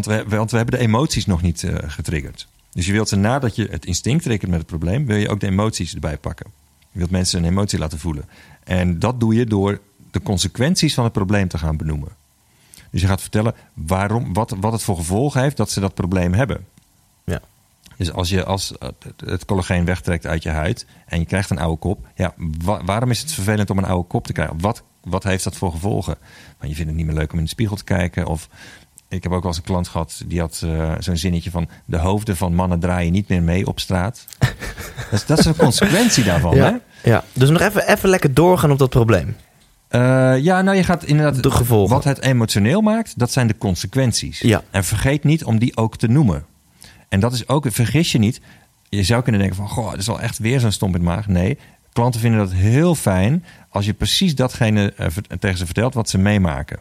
[0.03, 2.47] want, we, want we hebben de emoties nog niet eh, getriggerd.
[2.72, 5.40] Dus je wilt ze nadat je het instinct triggert met het probleem, wil je ook
[5.40, 6.47] de emoties erbij pakken.
[6.92, 8.24] Je wilt mensen een emotie laten voelen.
[8.64, 9.80] En dat doe je door
[10.11, 12.09] de consequenties van het probleem te gaan benoemen.
[12.90, 16.32] Dus je gaat vertellen waarom, wat, wat het voor gevolg heeft dat ze dat probleem
[16.32, 16.66] hebben.
[17.24, 17.40] Ja.
[17.97, 18.72] Dus als je als
[19.24, 23.11] het collageen wegtrekt uit je huid en je krijgt een oude kop, ja, wa- waarom
[23.11, 24.61] is het vervelend om een oude kop te krijgen?
[24.61, 26.16] Wat, wat heeft dat voor gevolgen?
[26.59, 28.26] Want je vindt het niet meer leuk om in de spiegel te kijken.
[28.26, 28.49] Of
[29.15, 31.99] ik heb ook wel eens een klant gehad die had eh, zo'n zinnetje van de
[31.99, 34.27] hoofden van mannen draaien niet meer mee op straat.
[34.39, 34.49] dat,
[35.12, 36.53] is, dat is een consequentie daarvan.
[36.53, 36.59] Hè?
[36.59, 36.81] ja.
[37.03, 37.25] ja.
[37.33, 39.37] Dus nog even, even lekker doorgaan op dat probleem.
[39.89, 41.43] Eh, ja, nou je gaat inderdaad.
[41.43, 41.95] De gevolgen.
[41.95, 44.41] Wat het emotioneel maakt, dat zijn de consequenties.
[44.41, 44.62] Ja.
[44.71, 46.45] En vergeet niet om die ook te noemen.
[47.09, 48.41] En dat is ook, vergis je niet.
[48.89, 51.07] je zou kunnen denken van, goh, dat is wel echt weer zo'n stomp in de
[51.07, 51.29] maag.
[51.29, 51.59] Nee,
[51.93, 55.07] klanten vinden dat heel fijn als je precies datgene eh,
[55.39, 56.79] tegen ze vertelt wat ze meemaken.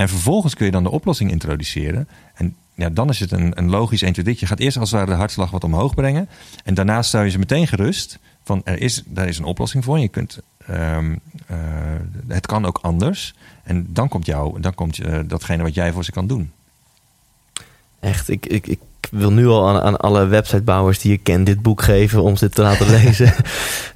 [0.00, 2.08] En vervolgens kun je dan de oplossing introduceren.
[2.34, 4.36] En ja, dan is het een, een logisch 1, 2, 3.
[4.40, 6.28] Je gaat eerst als het ware de hartslag wat omhoog brengen.
[6.64, 8.18] En daarna stel je ze meteen gerust.
[8.44, 9.98] Van er is, daar is een oplossing voor.
[9.98, 11.56] Je kunt, ehm, eh,
[12.28, 13.34] het kan ook anders.
[13.62, 16.52] En dan komt, jou, dan komt eh, datgene wat jij voor ze kan doen.
[17.98, 18.78] Echt, ik, ik, ik
[19.10, 22.48] wil nu al aan, aan alle websitebouwers die ik ken dit boek geven om ze
[22.48, 23.34] te laten lezen.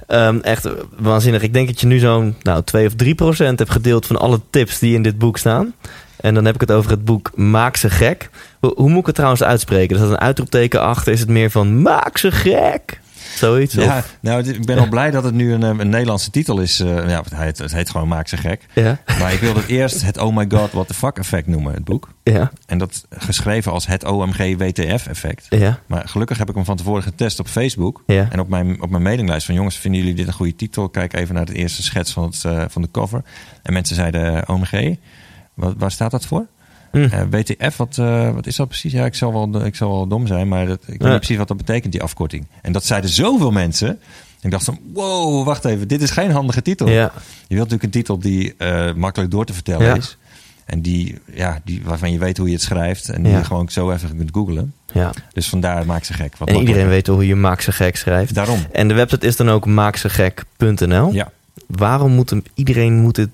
[0.07, 1.41] Ehm, echt waanzinnig.
[1.41, 4.39] Ik denk dat je nu zo'n nou, 2 of 3 procent hebt gedeeld van alle
[4.49, 5.73] tips die in dit boek staan.
[6.15, 8.29] En dan heb ik het over het boek Maak ze gek.
[8.59, 9.95] Hoe, hoe moet ik het trouwens uitspreken?
[9.95, 11.13] Er staat een uitroepteken achter.
[11.13, 12.99] Is het meer van Maak ze gek?
[13.35, 13.73] Zoiets?
[13.73, 16.59] Ja, Of- nou, ik ben al blij dat het nu een, eh, een Nederlandse titel
[16.59, 16.79] is.
[16.79, 18.65] Eh, ja, het heet, het heet gewoon Maak ze gek.
[18.73, 21.73] ja, Maar ik wilde het eerst het Oh my god, what the fuck effect noemen,
[21.73, 22.09] het boek.
[22.23, 25.45] ja, En dat geschreven als het OMG WTF effect.
[25.49, 28.03] ja, Maar gelukkig heb ik hem van tevoren getest op Facebook.
[28.05, 28.27] ja.
[28.31, 30.89] En op mijn, op mijn mailinglijst van jongens, vinden jullie dit een goede titel?
[30.89, 33.21] Kijk even naar de eerste schets van, het, eh, van de cover.
[33.63, 34.95] En mensen zeiden OMG.
[35.53, 36.45] Wat, waar staat dat voor?
[36.95, 37.03] Hm.
[37.11, 38.91] Eh, WTF, wat, eh, wat is dat precies?
[38.91, 41.07] Ja, ik zal wel, ik zal wel dom zijn, maar dat, ik weet Ja.
[41.09, 42.45] niet precies wat dat betekent, die afkorting.
[42.61, 43.99] En dat zeiden zoveel mensen.
[44.41, 46.89] Ik dacht van, wow, wacht even, dit is geen handige titel.
[46.89, 47.11] ja.
[47.47, 49.95] Je wilt natuurlijk een titel die eh, makkelijk door te vertellen Ja.
[49.95, 50.17] is.
[50.65, 53.09] En die, ja, die, waarvan je weet hoe je het schrijft.
[53.09, 53.37] En die Ja.
[53.37, 54.73] je gewoon zo even kunt googlen.
[54.93, 55.11] ja.
[55.33, 56.37] Dus vandaar maak ze gek.
[56.37, 58.33] Wat En iedereen weet hoe je Maak ze gek schrijft.
[58.33, 58.59] Daarom.
[58.71, 61.13] En de website is dan ook maaksegek.nl.
[61.13, 61.31] Ja.
[61.67, 63.27] Waarom moet hem iedereen moet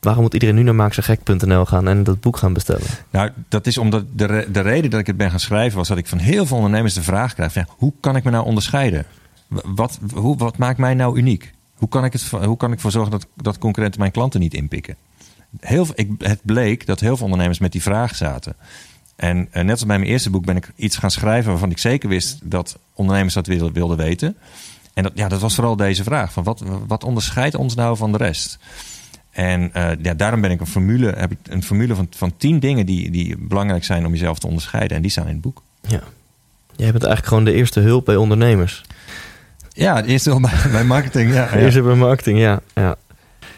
[0.00, 2.86] waarom moet iedereen nu naar maaksegek.nl gaan en dat boek gaan bestellen?
[3.10, 5.98] Nou, dat is omdat de, de reden dat ik het ben gaan schrijven was dat
[5.98, 9.06] ik van heel veel ondernemers de vraag krijg: hoe kan ik me nou onderscheiden?
[9.48, 11.52] Wat, hoe, wat maakt mij nou uniek?
[11.74, 14.54] Hoe kan ik, het, hoe kan ik ervoor zorgen dat, dat concurrenten mijn klanten niet
[14.54, 14.96] inpikken?
[15.60, 18.56] Heel, ik, het bleek dat heel veel ondernemers met die vraag zaten.
[19.16, 21.78] En eh, net als bij mijn eerste boek ben ik iets gaan schrijven waarvan ik
[21.78, 24.36] zeker wist dat ondernemers dat wilden, wilden weten.
[24.94, 28.12] En dat, ja, dat was vooral deze vraag: van wat, wat onderscheidt ons nou van
[28.12, 28.58] de rest?
[29.38, 32.58] En eh, ja, daarom ben ik een formule, heb ik een formule van, van tien
[32.58, 34.96] dingen die, die belangrijk zijn om jezelf te onderscheiden.
[34.96, 35.62] En die staan in het boek.
[35.80, 36.00] Ja.
[36.76, 38.82] Jij bent eigenlijk gewoon de eerste hulp bij ondernemers.
[39.68, 41.32] Ja, het eerste wel bij, bij marketing.
[41.32, 41.52] Ja.
[41.54, 42.60] Eerste bij marketing, ja.
[42.74, 42.96] ja.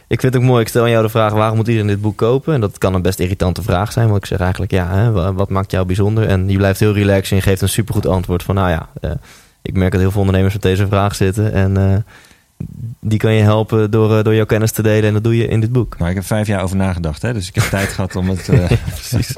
[0.07, 1.33] Ik vind het ook mooi, ik stel aan jou de vraag...
[1.33, 2.55] waarom moet iedereen dit boek kopen?
[2.55, 4.07] En dat kan een best irritante vraag zijn.
[4.09, 6.26] Want ik zeg eigenlijk, ja, hè, wa- wat maakt jou bijzonder?
[6.28, 8.55] En je blijft heel relaxed en je geeft een supergoed antwoord van...
[8.55, 9.11] nou ja, eh,
[9.62, 11.53] ik merk dat heel veel ondernemers met deze vraag zitten...
[11.53, 11.97] en eh,
[13.00, 15.04] die kan je helpen door, eh, door jouw kennis te delen...
[15.08, 15.98] en dat doe je in dit boek.
[15.98, 17.22] Maar ik heb vijf jaar over nagedacht.
[17.22, 18.48] Hè, dus ik heb tijd gehad om het...
[18.48, 19.34] eh, Precies.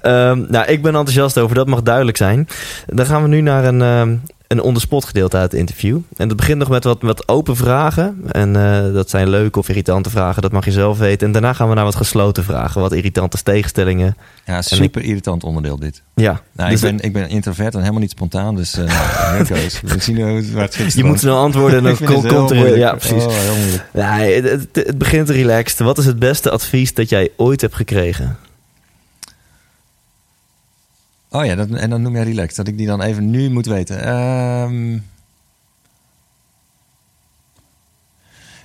[0.00, 2.48] Ehm, nou, ik ben enthousiast over, dat mag duidelijk zijn.
[2.86, 4.16] Dan gaan we nu naar een, ehm
[4.48, 5.98] een on-the-spot gedeelte uit het interview.
[6.16, 8.20] En dat begint nog met wat, wat open vragen.
[8.30, 11.26] En eh, dat zijn leuke of irritante vragen, dat mag je zelf weten.
[11.26, 14.16] En daarna gaan we naar wat gesloten vragen, wat irritante tegenstellingen.
[14.44, 16.02] ja, super irritant onderdeel dit.
[16.14, 18.56] Ja, Nou, dus ik, ben, ik ben introvert en helemaal niet spontaan.
[18.56, 19.80] Dus nou, goes.
[19.80, 22.78] We zien waar het je moet snel antwoorden en dan komt, er...
[22.78, 23.24] Ja, precies.
[23.24, 25.78] Oh, heel het, het, het begint relaxed.
[25.78, 28.36] Wat is het beste advies dat jij ooit hebt gekregen?
[31.30, 32.56] Oh ja, dat, en dan noem jij relaxed.
[32.56, 34.02] Dat ik die dan even nu moet weten.
[34.02, 34.98] Ehm,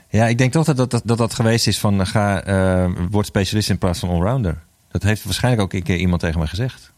[0.10, 2.00] ja, ik denk toch dat dat, dat, dat, dat geweest is van...
[2.00, 4.62] eh, ga, eh, word specialist in plaats van allrounder.
[4.92, 6.92] Dat heeft waarschijnlijk ook een keer iemand tegen me gezegd.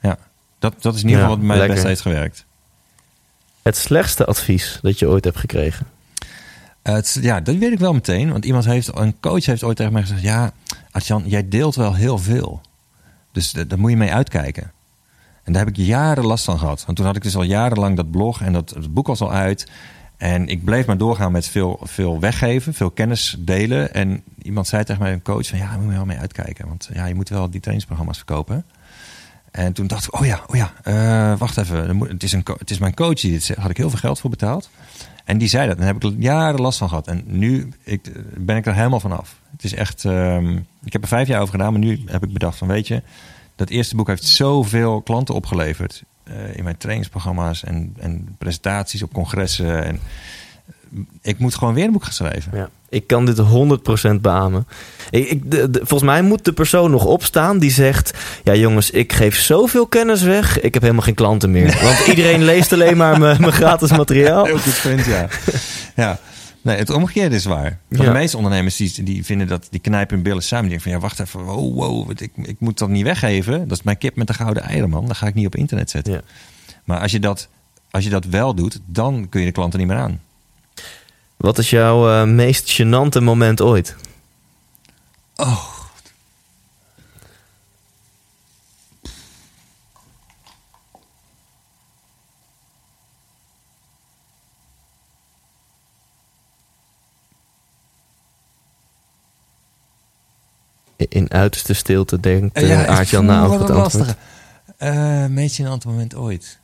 [0.00, 0.18] Ja,
[0.58, 2.44] dat, dat is in ieder Ja, geval wat mij het beste heeft gewerkt.
[3.62, 5.86] Het slechtste advies dat je ooit hebt gekregen?
[6.82, 8.30] Eh, het, ja, dat weet ik wel meteen.
[8.32, 10.22] Want iemand heeft, een coach heeft ooit tegen mij gezegd...
[10.22, 10.52] Ja,
[10.90, 12.60] Artjan, jij deelt wel heel veel.
[13.32, 14.72] Dus da- daar moet je mee uitkijken.
[15.44, 16.84] En daar heb ik jaren last van gehad.
[16.84, 19.70] Want toen had ik dus al jarenlang dat blog en dat boek was al uit.
[20.16, 23.94] En ik bleef maar doorgaan met veel, veel weggeven, veel kennis delen.
[23.94, 26.68] En iemand zei tegen mij, een coach, van ja, daar moet je wel mee uitkijken.
[26.68, 28.64] Want ja, je moet wel die trainingsprogramma's verkopen.
[29.50, 32.00] En toen dacht ik, oh ja, oh ja, eh, wacht even.
[32.00, 33.54] Het is, een, het is mijn coach die dit.
[33.58, 34.70] Had ik heel veel geld voor betaald.
[35.30, 35.76] En die zei dat.
[35.76, 37.06] En daar heb ik jaren last van gehad.
[37.06, 39.40] En nu ik, ben ik er helemaal van af.
[39.52, 40.04] Het is echt.
[40.04, 41.72] ehm, ik heb er vijf jaar over gedaan.
[41.72, 43.02] Maar nu heb ik bedacht van weet je.
[43.56, 46.02] Dat eerste boek heeft zoveel klanten opgeleverd.
[46.24, 49.84] eh, in mijn trainingsprogramma's en, en presentaties op congressen.
[49.84, 50.00] En
[51.22, 52.52] ik moet gewoon weer een boek gaan schrijven.
[52.54, 54.66] Ja, ik kan dit 100% beamen.
[55.10, 58.12] Ik, ik, de, de- volgens mij moet de persoon nog opstaan die zegt...
[58.44, 60.60] Ja jongens, ik geef zoveel kennis weg.
[60.60, 61.78] Ik heb helemaal geen klanten meer.
[61.82, 64.44] Want iedereen leest alleen maar mijn gratis materiaal.
[64.44, 65.28] Heel goed punt, ja.
[65.96, 66.18] ja.
[66.62, 67.78] Nee, het omgekeerde is waar.
[67.90, 68.12] Van Ja.
[68.12, 70.68] De meeste ondernemers die, die vinden dat, die knijpen hun billen samen.
[70.68, 73.68] Die denken van, ja, wacht even, wow, ik, ik moet dat niet weggeven.
[73.68, 75.06] Dat is mijn kip met de gouden eieren, man.
[75.06, 76.12] Dat ga ik niet op internet zetten.
[76.12, 76.20] Ja.
[76.84, 77.48] Maar als je, dat,
[77.90, 80.20] als je dat wel doet, dan kun je de klanten niet meer aan.
[81.40, 83.96] Wat is jouw eh, meest gênante moment ooit?
[85.36, 85.78] Oh.
[100.96, 104.14] In uiterste stilte denkt uh, ja, eh, Aartjan na over het antwoord.
[104.76, 106.59] Eh, meest gênante moment ooit.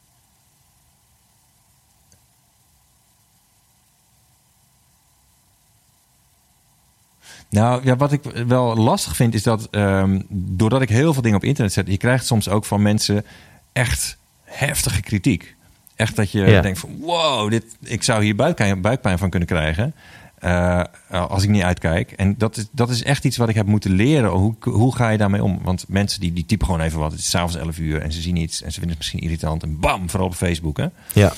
[7.51, 11.37] Nou, ja, wat ik wel lastig vind is dat ehm, doordat ik heel veel dingen
[11.37, 13.25] op internet zet, je krijgt soms ook van mensen
[13.73, 15.55] echt heftige kritiek.
[15.97, 16.61] Echt dat je Ja.
[16.61, 19.95] denkt van wow, dit, ik zou hier buikpijn, buikpijn van kunnen krijgen.
[20.37, 22.13] eh, als ik niet uitkijk.
[22.13, 24.31] En dat is, dat is echt iets wat ik heb moeten leren.
[24.31, 25.59] Hoe, hoe ga je daarmee om?
[25.63, 27.11] Want mensen die, die typen gewoon even wat.
[27.11, 29.63] Het is s'avonds 11 uur en ze zien iets en ze vinden het misschien irritant.
[29.63, 30.77] En bam, vooral op Facebook.
[30.77, 30.87] Hè?
[31.13, 31.33] Ja,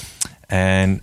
[0.48, 1.00] En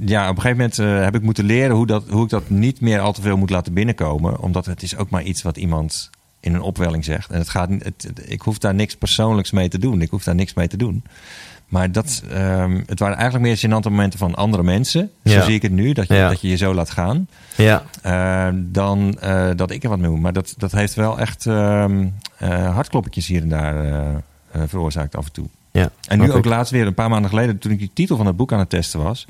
[0.00, 2.50] ja, op een gegeven moment eh, heb ik moeten leren hoe, dat, hoe ik dat
[2.50, 4.40] niet meer al te veel moet laten binnenkomen.
[4.40, 6.10] Omdat het is ook maar iets wat iemand
[6.40, 7.30] in een opwelling zegt.
[7.30, 10.00] En het gaat, het, ik hoef daar niks persoonlijks mee te doen.
[10.02, 11.04] Ik hoef daar niks mee te doen.
[11.68, 15.10] Maar dat, ehm, het waren eigenlijk meer gênante momenten van andere mensen.
[15.24, 15.42] Zo Ja.
[15.44, 16.28] zie ik het nu, dat je, Ja.
[16.28, 17.28] dat je je zo laat gaan.
[17.56, 20.20] ja, Eh, dan eh, dat ik er wat mee moet.
[20.20, 22.06] Maar dat, dat heeft wel echt ehm
[22.48, 24.22] hartkloppertjes hier en daar
[24.66, 25.46] veroorzaakt af en toe.
[25.80, 25.90] Ja.
[26.08, 26.44] En nu ook ik.
[26.44, 28.70] laatst weer, een paar maanden geleden, toen ik die titel van het boek aan het
[28.70, 29.26] testen was.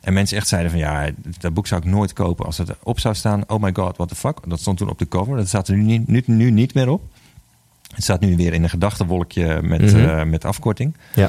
[0.00, 3.00] En mensen echt zeiden van ja, dat boek zou ik nooit kopen als het op
[3.00, 3.44] zou staan.
[3.46, 4.38] Oh my god, what the fuck.
[4.46, 5.36] Dat stond toen op de cover.
[5.36, 7.02] Dat staat er nu, niet- nu, nu niet meer op.
[7.94, 9.96] Het staat nu weer in een gedachtenwolkje met, Mhm.
[10.08, 10.96] eh, met afkorting.
[11.14, 11.28] Ja.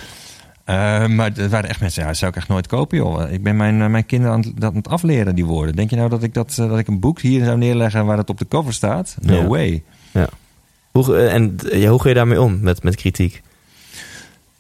[0.64, 3.32] Eh, maar er waren echt mensen, ja, dat zou ik echt nooit kopen, joh.
[3.32, 5.76] Ik ben mijn, eh, mijn kinderen aan het, dat aan het afleren, die woorden.
[5.76, 8.30] Denk je nou dat ik, dat, dat ik een boek hier zou neerleggen waar het
[8.30, 9.16] op de cover staat?
[9.22, 9.48] No Ja.
[9.48, 9.84] way.
[10.92, 13.42] Hoe, eh, en ja, hoe ga je daarmee om met, met kritiek?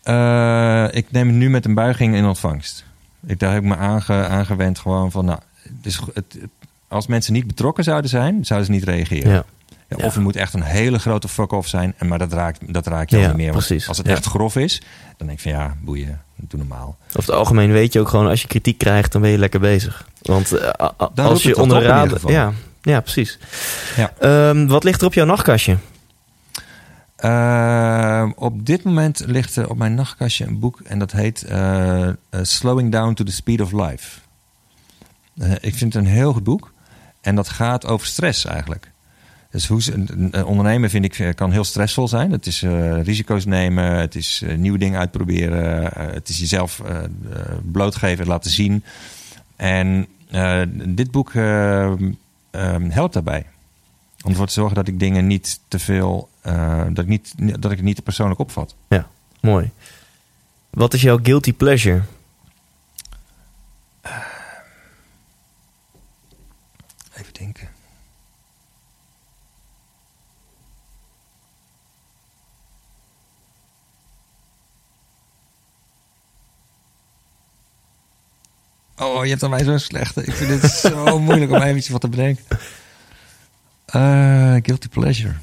[0.04, 2.86] Eh, ik neem het nu met een buiging in ontvangst.
[3.26, 5.26] Ik, daar heb ik me aange, aangewend gewoon van...
[5.26, 6.47] Nou, het is, het, het-
[6.88, 9.32] als mensen niet betrokken zouden zijn, zouden ze niet reageren.
[9.32, 9.43] Ja,
[9.88, 10.06] Ja, Ja.
[10.06, 11.93] Of het moet echt een hele grote fuck-off zijn.
[11.97, 13.51] En, maar dat raakt, dat raakt je Ja, niet meer.
[13.51, 13.88] Precies.
[13.88, 14.14] Als het Ja.
[14.14, 14.82] echt grof is,
[15.18, 16.97] dan denk ik van ja, boeien, doe normaal.
[17.08, 18.28] over het algemeen weet je ook gewoon...
[18.28, 20.08] als je kritiek krijgt, dan ben je lekker bezig.
[20.22, 20.70] Want eh,
[21.16, 22.32] als je onder ieder geval.
[22.32, 22.51] Ja,
[22.82, 23.39] ja, precies.
[23.95, 24.14] Ja.
[24.20, 25.78] Ehm, wat ligt er op jouw nachtkastje?
[27.24, 32.08] Eh, op dit moment ligt er op mijn nachtkastje een boek en dat heet eh,
[32.08, 34.20] eh, Slowing Down to the Speed of Life.
[35.38, 36.74] Eh, ik vind het een heel goed boek
[37.22, 38.92] en dat gaat over stress eigenlijk.
[39.52, 42.32] Dus hoe een, vind ik kan heel stressvol zijn.
[42.32, 42.62] Het is
[43.04, 46.82] risico's nemen, het is nieuwe dingen uitproberen, het is jezelf
[47.72, 48.84] blootgeven, laten zien.
[49.56, 50.08] En
[50.96, 51.96] dit boek eh, eh,
[52.90, 53.46] helpt daarbij.
[54.24, 56.30] Om ervoor te zorgen dat ik dingen niet te veel,
[56.94, 58.76] dat, ik niet, dat ik het niet persoonlijk opvat.
[59.39, 59.72] Mooi.
[60.70, 62.02] Wat is jouw guilty pleasure?
[67.14, 67.70] Even denken.
[78.98, 80.24] Oh, je hebt aan mij zo'n slechte.
[80.24, 82.44] Ik vind het zo moeilijk om eventjes wat te bedenken.
[83.86, 85.36] Eh, guilty pleasure.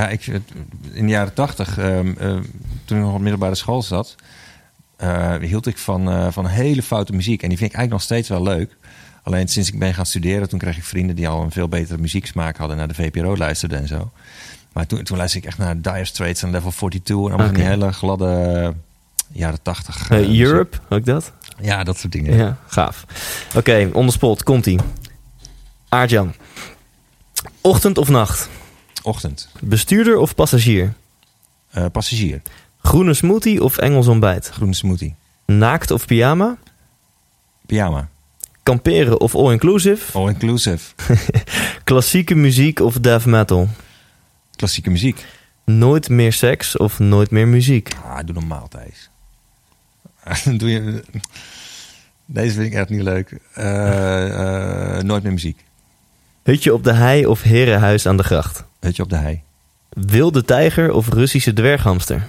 [0.00, 0.26] Ja, ik,
[0.92, 2.36] in de jaren tachtig, ehm, eh,
[2.84, 4.14] toen ik nog op middelbare school zat,
[4.96, 7.42] eh, hield ik van, eh, van hele foute muziek.
[7.42, 8.76] En die vind ik eigenlijk nog steeds wel leuk.
[9.22, 11.98] Alleen sinds ik ben gaan studeren, toen kreeg ik vrienden die al een veel betere
[11.98, 14.10] muzieksmaak hadden, naar de VPRO luisterden en zo.
[14.72, 17.54] Maar toen, toen luisterde ik echt naar Dire Straits en Level 42 en allemaal van
[17.54, 18.68] die hele gladde eh,
[19.32, 20.10] jaren tachtig.
[20.10, 20.46] Muziek.
[20.46, 21.32] Europe, ook dat?
[21.60, 22.36] Ja, dat soort dingen.
[22.36, 23.04] Ja, gaaf.
[23.56, 24.78] Oké, on the spot, komt-ie.
[25.88, 26.34] Aardjan.
[27.60, 28.48] Ochtend of nacht?
[29.02, 29.48] Ochtend.
[29.60, 30.94] Bestuurder of passagier?
[31.70, 32.42] Eh, passagier.
[32.78, 34.48] Groene smoothie of Engels ontbijt?
[34.48, 35.14] Groene smoothie.
[35.46, 36.58] Naakt of pyjama?
[37.66, 38.08] Pyjama.
[38.62, 40.18] Kamperen of all-inclusive?
[40.18, 40.94] All inclusive.
[41.84, 43.68] Klassieke muziek of death metal?
[44.56, 45.24] Klassieke muziek.
[45.64, 47.88] Nooit meer seks of nooit meer muziek?
[48.04, 49.10] Ah, doe normaal, Thijs.
[50.58, 51.04] Doe je...
[52.24, 53.40] Deze vind ik echt niet leuk.
[53.54, 55.64] Eh, eh, nooit meer muziek.
[56.42, 58.64] Hutje op de hei of herenhuis aan de gracht?
[58.80, 59.42] Hutje op de hei.
[59.88, 62.26] Wilde tijger of Russische dwerghamster?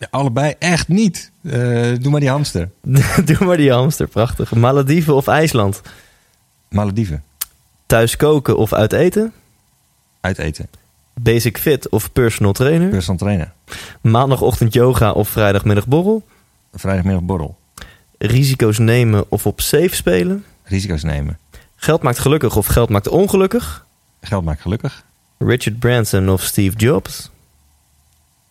[0.00, 1.30] Ja, allebei echt niet.
[1.42, 1.52] Eh,
[2.00, 2.70] doe maar die hamster.
[3.24, 4.54] Doe maar die hamster, prachtig.
[4.54, 5.80] Malediven of IJsland?
[6.68, 7.24] Malediven.
[7.86, 9.32] Thuis koken of uit eten?
[10.20, 10.68] Uit eten.
[11.14, 12.88] Basic fit of personal trainer?
[12.88, 13.52] Personal trainer.
[14.00, 16.26] Maandagochtend yoga of vrijdagmiddag borrel?
[16.72, 17.58] Vrijdagmiddag borrel.
[18.22, 20.44] Risico's nemen of op safe spelen?
[20.62, 21.38] Risico's nemen.
[21.76, 23.86] Geld maakt gelukkig of geld maakt ongelukkig?
[24.20, 25.04] Geld maakt gelukkig.
[25.38, 27.30] Richard Branson of Steve Jobs?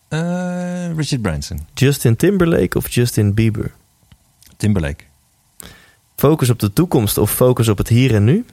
[0.08, 1.60] Eh, Richard Branson.
[1.74, 3.72] Justin Timberlake of Justin Bieber?
[4.56, 5.04] Timberlake.
[6.16, 8.44] Focus op de toekomst of focus op het hier en nu?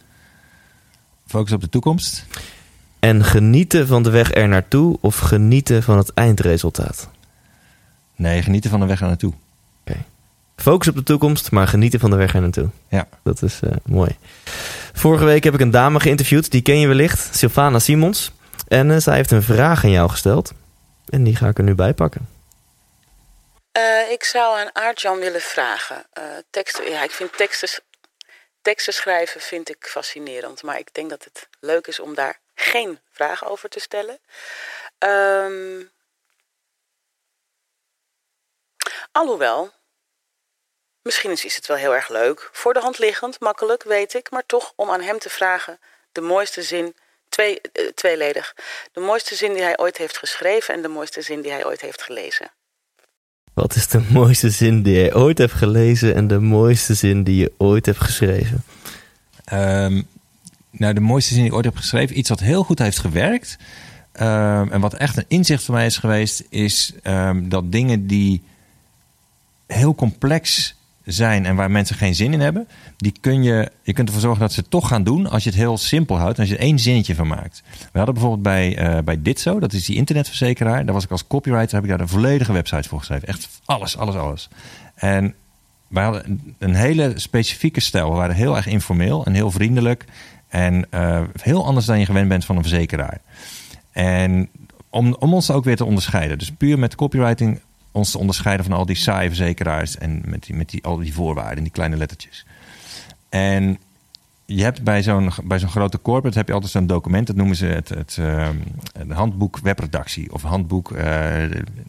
[1.28, 2.26] Focus op de toekomst.
[3.00, 7.10] En genieten van de weg er naartoe of genieten van het eindresultaat?
[8.16, 9.34] Nee, genieten van de weg er naartoe.
[10.62, 12.70] Focus op de toekomst, maar genieten van de weg er naartoe.
[12.90, 13.08] Ja.
[13.24, 14.18] Dat is eh, mooi.
[14.94, 18.32] Vorige week heb ik een dame geïnterviewd, die ken je wellicht, Sylvana Simons.
[18.68, 20.52] En eh, zij heeft een vraag aan jou gesteld.
[21.10, 22.30] En die ga ik er nu bij pakken.
[23.78, 26.06] Uh, ik zou aan Aartjan willen vragen.
[26.18, 27.70] Uh, teksten, ja, ik vind teksten,
[28.62, 30.64] teksten schrijven vind ik fascinerend.
[30.64, 34.20] Maar ik denk dat het leuk is om daar geen vragen over te stellen.
[35.00, 35.90] Um,
[39.12, 39.72] alhoewel,
[41.08, 42.50] misschien is het wel heel erg leuk.
[42.52, 44.32] Voor de hand liggend, makkelijk, weet ik.
[44.32, 45.80] Maar toch om aan hem te vragen
[46.12, 46.96] de mooiste zin,
[47.30, 48.56] twee, uh, tweeledig.
[48.92, 51.82] De mooiste zin die hij ooit heeft geschreven en de mooiste zin die hij ooit
[51.82, 52.52] heeft gelezen.
[53.54, 57.36] Wat is de mooiste zin die je ooit hebt gelezen en de mooiste zin die
[57.36, 58.64] je ooit hebt geschreven?
[59.54, 60.08] Um,
[60.72, 63.58] nou, de mooiste zin die ik ooit heb geschreven, iets wat heel goed heeft gewerkt.
[64.20, 68.44] Um, en wat echt een inzicht voor mij is geweest, is um, dat dingen die
[69.68, 70.76] heel complex
[71.08, 74.42] zijn en waar mensen geen zin in hebben, die kun je, je kunt ervoor zorgen
[74.42, 76.80] dat ze toch gaan doen als je het heel simpel houdt als je er één
[76.80, 77.64] zinnetje van maakt.
[77.92, 81.28] We hadden bijvoorbeeld bij, uh, bij Ditzo, dat is die internetverzekeraar, daar was ik als
[81.28, 83.28] copywriter, heb ik daar een volledige website voor geschreven.
[83.28, 84.50] Echt alles, alles, alles.
[84.96, 85.36] En
[85.88, 88.10] wij hadden een hele specifieke stijl.
[88.10, 90.06] We waren heel erg informeel en heel vriendelijk.
[90.48, 93.22] En uh, heel anders dan je gewend bent van een verzekeraar.
[93.92, 94.50] En
[94.90, 96.38] om, om ons ook weer te onderscheiden.
[96.38, 97.60] Dus puur met copywriting
[97.98, 99.98] ons te onderscheiden van al die saaie verzekeraars.
[99.98, 102.46] En met, die, met die, al die voorwaarden, die kleine lettertjes.
[103.30, 103.78] En
[104.46, 107.28] je hebt bij zo'n, bij zo'n grote corporate heb je altijd zo'n document.
[107.28, 108.18] Dat noemen ze het, het,
[108.98, 110.34] het handboek webredactie.
[110.34, 111.44] Of handboek uh,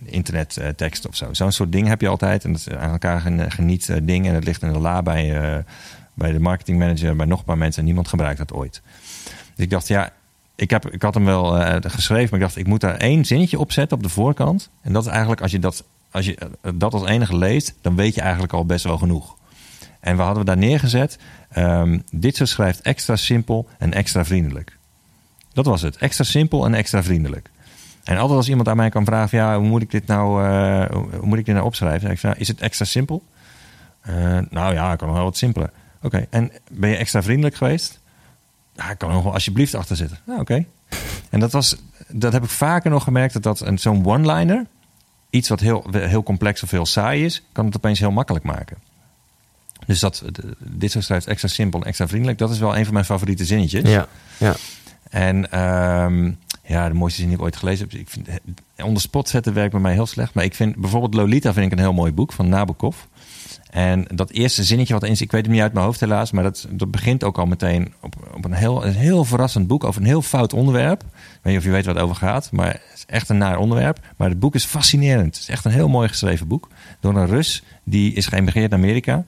[0.04, 1.28] internettekst of zo.
[1.32, 2.44] Zo'n soort ding heb je altijd.
[2.44, 4.26] En dat is aan elkaar geniet ding.
[4.26, 5.64] En het ligt in de la bij,
[6.14, 7.16] bij de marketingmanager.
[7.16, 7.80] Bij nog een paar mensen.
[7.80, 8.82] En niemand gebruikt dat ooit.
[9.54, 10.12] Dus ik dacht, ja,
[10.54, 11.50] ik, heb, ik had hem wel
[11.80, 12.28] geschreven.
[12.30, 14.70] Maar ik dacht, ik moet daar één zinnetje op zetten op de voorkant.
[14.82, 16.38] En dat is eigenlijk, als je dat, als je
[16.74, 17.74] dat als enige leest...
[17.80, 19.36] dan weet je eigenlijk al best wel genoeg.
[20.00, 21.18] En we hadden we daar neergezet.
[21.56, 24.76] Um, dit zo schrijft extra simpel en extra vriendelijk.
[25.52, 25.96] Dat was het.
[25.96, 27.50] Extra simpel en extra vriendelijk.
[28.04, 30.84] En altijd als iemand aan mij kan vragen: ja, hoe moet ik dit nou, uh,
[30.90, 32.10] hoe moet ik dit nou opschrijven?
[32.10, 33.22] Ik zeg, is het extra simpel?
[34.08, 35.70] Uh, nou ja, ik kan nog wel wat simpeler.
[36.02, 38.00] Oké, en ben je extra vriendelijk geweest?
[38.72, 40.18] Ja, ik kan nog wel alsjeblieft achter zitten.
[40.26, 40.64] Nou, oké.
[41.30, 41.76] En dat was,
[42.08, 44.66] dat heb ik vaker nog gemerkt dat dat zo'n one-liner,
[45.30, 48.76] iets wat heel, heel complex of heel saai is, kan het opeens heel makkelijk maken.
[49.86, 50.24] Dus dat,
[50.58, 52.38] dit zo schrijft extra simpel en extra vriendelijk.
[52.38, 53.90] Dat is wel een van mijn favoriete zinnetjes.
[53.90, 54.08] Ja,
[54.38, 54.54] ja.
[55.10, 58.00] En um, ja, de mooiste zin die ik ooit gelezen heb.
[58.00, 58.28] Ik vind,
[58.76, 60.34] onder spot zetten werkt bij mij heel slecht.
[60.34, 62.96] Maar ik vind bijvoorbeeld Lolita vind ik een heel mooi boek van Nabokov.
[63.70, 66.42] En dat eerste zinnetje wat in ik weet het niet uit mijn hoofd helaas, maar
[66.42, 70.00] dat, dat begint ook al meteen op, op een, heel, een heel verrassend boek over
[70.00, 71.02] een heel fout onderwerp.
[71.02, 71.08] Ik
[71.42, 73.58] weet niet of je weet wat het over gaat, maar het is echt een naar
[73.58, 74.00] onderwerp.
[74.16, 75.34] Maar het boek is fascinerend.
[75.34, 76.68] Het is echt een heel mooi geschreven boek
[77.00, 79.24] door een Rus die is geëmigreerd naar Amerika.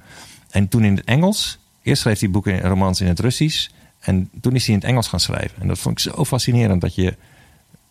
[0.50, 1.58] En toen in het Engels.
[1.82, 3.68] Eerst schreef hij boeken en romans in het Russisch.
[4.00, 5.60] En toen is hij in het Engels gaan schrijven.
[5.60, 7.16] En dat vond ik zo fascinerend dat je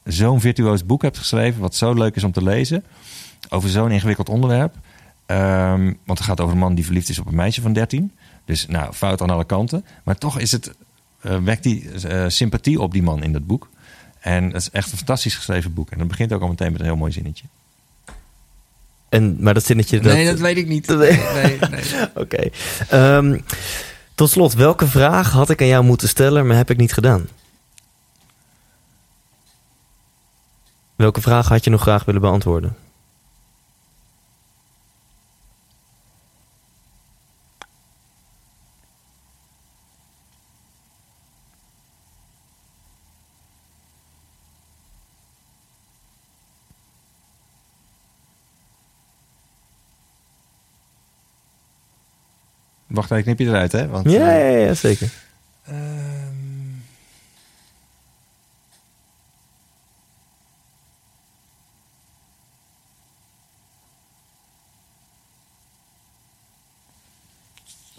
[0.03, 1.61] zo'n virtuoos boek hebt geschreven.
[1.61, 2.83] Wat zo leuk is om te lezen.
[3.49, 4.75] Over zo'n ingewikkeld onderwerp.
[5.31, 8.11] Um, want het gaat over een man die verliefd is op een meisje van 13.
[8.45, 9.85] Dus nou, fout aan alle kanten.
[10.03, 10.73] Maar toch is het,
[11.21, 13.69] uh, wekt die uh, sympathie op die man in dat boek.
[14.19, 15.89] En het is echt een fantastisch geschreven boek.
[15.89, 17.45] En dat begint ook al meteen met een heel mooi zinnetje.
[19.09, 19.99] En, maar dat zinnetje...
[19.99, 20.13] Dat...
[20.13, 20.87] Nee, dat weet ik niet.
[20.87, 21.81] Nee, nee, nee.
[22.15, 22.49] Oké.
[22.89, 23.17] Okay.
[23.17, 23.43] Um,
[24.15, 27.27] tot slot, welke vraag had ik aan jou moeten stellen, maar heb ik niet gedaan?
[30.95, 32.75] Welke vraag had je nog graag willen beantwoorden?
[52.99, 53.87] Wacht even, knip je eruit, hè?
[53.87, 55.11] Want, ja, ja, ja, zeker.
[55.69, 56.83] Um...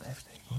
[0.01, 0.59] Even denken hoor.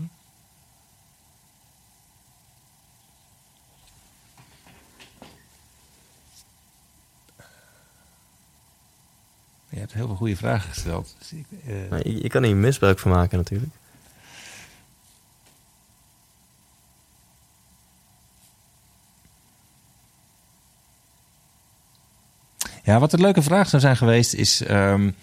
[9.70, 11.16] Je hebt heel veel goede vragen gesteld.
[11.20, 12.02] Dus ik, uh...
[12.02, 13.72] je, je kan hier misbruik van maken natuurlijk.
[22.92, 24.64] Ja, wat een leuke vraag zou zijn geweest is...
[24.70, 25.16] Um,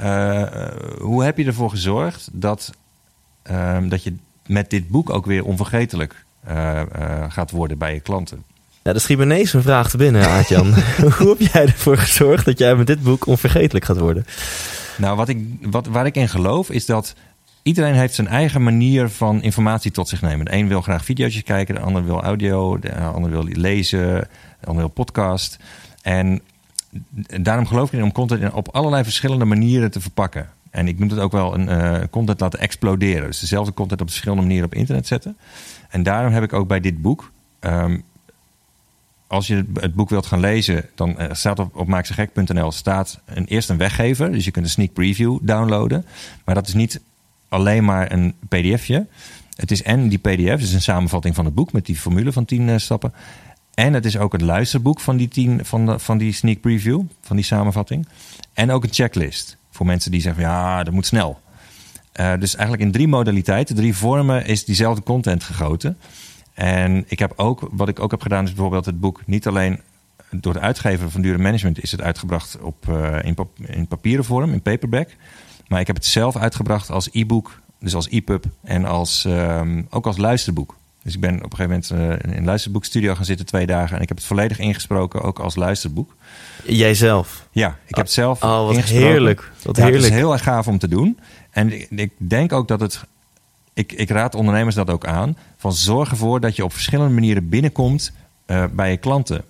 [0.00, 0.42] uh,
[0.98, 2.70] hoe heb je ervoor gezorgd dat,
[3.50, 4.14] um, dat je
[4.46, 6.80] met dit boek ook weer onvergetelijk uh,
[7.28, 8.42] gaat worden bij je klanten?
[8.82, 10.74] Ja, er schiet me ineens een vraag te binnen, Aartjan.
[11.18, 14.26] hoe heb jij ervoor gezorgd dat jij met dit boek onvergetelijk gaat worden?
[14.96, 17.14] Nou, wat ik, wat, waar ik in geloof is dat
[17.62, 20.44] iedereen heeft zijn eigen manier van informatie tot zich nemen.
[20.44, 24.28] De een wil graag video's kijken, de ander wil audio, de ander wil lezen,
[24.60, 25.58] de ander wil podcast.
[26.02, 26.42] En
[27.40, 30.48] daarom geloof ik erin om content op allerlei verschillende manieren te verpakken.
[30.70, 33.26] En ik noem het ook wel een uh, content laten exploderen.
[33.26, 35.36] Dus dezelfde content op verschillende manieren op internet zetten.
[35.88, 37.32] En daarom heb ik ook bij dit boek.
[37.58, 37.98] Ehm,
[39.26, 43.44] als je het boek wilt gaan lezen, dan uh, staat op, op maakzegek.nl staat een,
[43.44, 44.32] eerst een weggever.
[44.32, 46.04] Dus je kunt een sneak preview downloaden.
[46.44, 47.00] Maar dat is niet
[47.48, 49.06] alleen maar een pdfje.
[49.56, 52.44] Het is en die pdf, dus een samenvatting van het boek met die formule van
[52.44, 53.12] 10 uh, stappen.
[53.74, 57.00] En het is ook het luisterboek van die, tien, van, de, van die sneak preview,
[57.20, 58.08] van die samenvatting.
[58.52, 61.40] En ook een checklist voor mensen die zeggen: ja, dat moet snel.
[62.20, 65.98] Uh, dus eigenlijk in drie modaliteiten, drie vormen is diezelfde content gegoten.
[66.54, 69.80] En ik heb ook, wat ik ook heb gedaan, is bijvoorbeeld het boek niet alleen
[70.30, 74.52] door de uitgever van Dure Management is het uitgebracht op, uh, in, in papieren vorm,
[74.52, 75.08] in paperback.
[75.68, 80.06] Maar ik heb het zelf uitgebracht als e-book, dus als e-pub en als, um, ook
[80.06, 80.76] als luisterboek.
[81.02, 83.96] Dus ik ben op een gegeven moment uh, in een luisterboekstudio gaan zitten twee dagen.
[83.96, 86.14] En ik heb het volledig ingesproken, ook als luisterboek.
[86.64, 87.48] Jijzelf?
[87.50, 89.06] Ja, ik heb het zelf oh, wat ingesproken.
[89.06, 89.50] heerlijk.
[89.62, 90.04] Wat ja, heerlijk.
[90.04, 91.18] Het is heel erg gaaf om te doen.
[91.50, 93.00] En ik denk ook dat het...
[93.74, 95.36] Ik, ik raad ondernemers dat ook aan.
[95.56, 98.12] Van zorg ervoor dat je op verschillende manieren binnenkomt
[98.46, 99.44] uh, bij je klanten.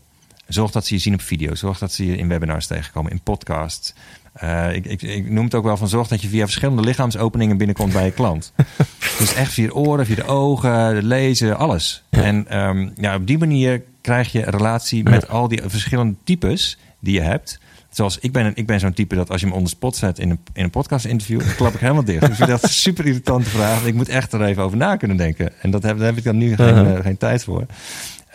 [0.47, 1.55] Zorg dat ze je zien op video.
[1.55, 3.95] Zorg dat ze je in webinars tegenkomen, in podcasts.
[4.43, 7.57] Uh, ik, ik, ik, noem het ook wel van zorg dat je via verschillende lichaamsopeningen
[7.57, 8.53] binnenkomt bij je klant.
[9.19, 12.03] dus echt via de oren, via de ogen, de lezen, alles.
[12.11, 12.23] Ja.
[12.23, 16.79] En um, ja, op die manier krijg je een relatie met al die verschillende types
[17.01, 17.61] die je hebt.
[17.91, 20.31] Zoals ik ben, ik ben zo'n type dat als je me onder spot zet in
[20.31, 22.21] een, in een podcast interview, dan klap ik helemaal dicht.
[22.21, 23.87] Dus ik vind dat een super irritante vraag.
[23.87, 25.53] Ik moet echt er even over na kunnen denken.
[25.61, 27.67] En dat heb, daar heb ik dan nu geen, uh, geen tijd voor.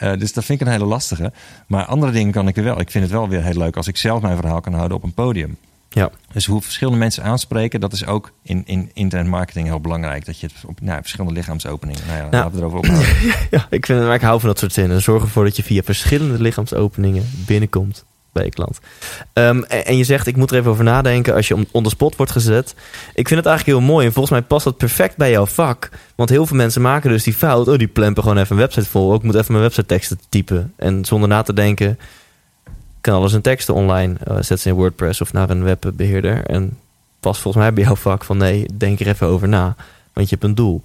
[0.03, 1.31] Uh, dus dat vind ik een hele lastige.
[1.67, 2.79] Maar andere dingen kan ik er wel.
[2.79, 5.03] Ik vind het wel weer heel leuk als ik zelf mijn verhaal kan houden op
[5.03, 5.57] een podium.
[5.89, 6.09] Ja.
[6.31, 10.25] Dus hoe verschillende mensen aanspreken, dat is ook in, in internetmarketing heel belangrijk.
[10.25, 12.01] Dat je het op nou, verschillende lichaamsopeningen.
[12.07, 13.07] Nou ja, nou, laten we erover ophouden.
[13.51, 15.01] ja, ik, vind, maar ik hou van dat soort zinnen.
[15.01, 18.05] Zorg ervoor dat je via verschillende lichaamsopeningen binnenkomt
[18.37, 18.79] bij je klant.
[19.33, 21.89] Um, en, en, je zegt, ik moet er even over nadenken als je on the
[21.89, 22.75] spot wordt gezet.
[23.13, 25.89] Ik vind het eigenlijk heel mooi en volgens mij past dat perfect bij jouw vak.
[26.15, 27.67] Want heel veel mensen maken dus die fout.
[27.67, 29.15] Oh, die plempen gewoon even een website vol.
[29.15, 30.73] Ik moet even mijn website teksten typen.
[30.75, 31.99] En zonder na te denken,
[33.01, 34.15] kan alles in teksten online.
[34.27, 36.45] Uh, zet ze in WordPress of naar een webbeheerder.
[36.45, 36.77] En
[37.19, 39.75] past volgens mij bij jouw vak van nee, denk er even over na.
[40.13, 40.81] Want je hebt een doel.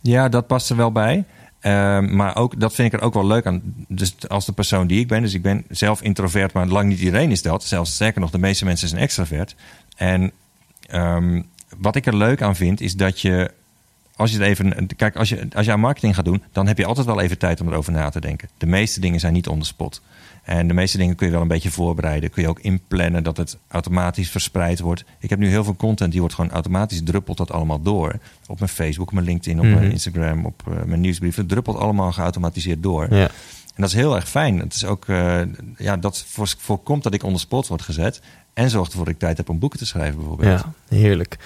[0.00, 1.24] Ja, dat past er wel bij.
[1.62, 3.62] Uh, maar ook, dat vind ik er ook wel leuk aan.
[3.88, 5.22] Dus als de persoon die ik ben.
[5.22, 7.64] Dus ik ben zelf introvert, maar lang niet iedereen is dat.
[7.64, 9.54] Zelfs sterker nog, de meeste mensen zijn extravert.
[9.96, 10.32] En
[10.94, 11.46] um,
[11.78, 13.50] wat ik er leuk aan vind, is dat je...
[14.16, 14.88] Als je het even.
[14.96, 17.38] Kijk, als je, als je aan marketing gaat doen, dan heb je altijd wel even
[17.38, 18.48] tijd om erover na te denken.
[18.58, 20.02] De meeste dingen zijn niet on the spot.
[20.42, 22.30] En de meeste dingen kun je wel een beetje voorbereiden.
[22.30, 25.04] Kun je ook inplannen dat het automatisch verspreid wordt.
[25.18, 28.14] Ik heb nu heel veel content die wordt gewoon automatisch druppelt dat allemaal door.
[28.46, 29.80] Op mijn Facebook, mijn LinkedIn, op mm -hmm.
[29.80, 31.36] mijn Instagram, op uh, mijn nieuwsbrief.
[31.36, 33.06] Het druppelt allemaal geautomatiseerd door.
[33.14, 33.30] Ja.
[33.74, 34.58] En dat is heel erg fijn.
[34.58, 35.40] Het is ook, uh,
[35.76, 36.24] ja, dat
[36.58, 38.20] voorkomt dat ik onder spot word gezet.
[38.54, 40.60] En zorgt ervoor dat ik tijd heb om boeken te schrijven bijvoorbeeld.
[40.60, 41.36] Ja, heerlijk.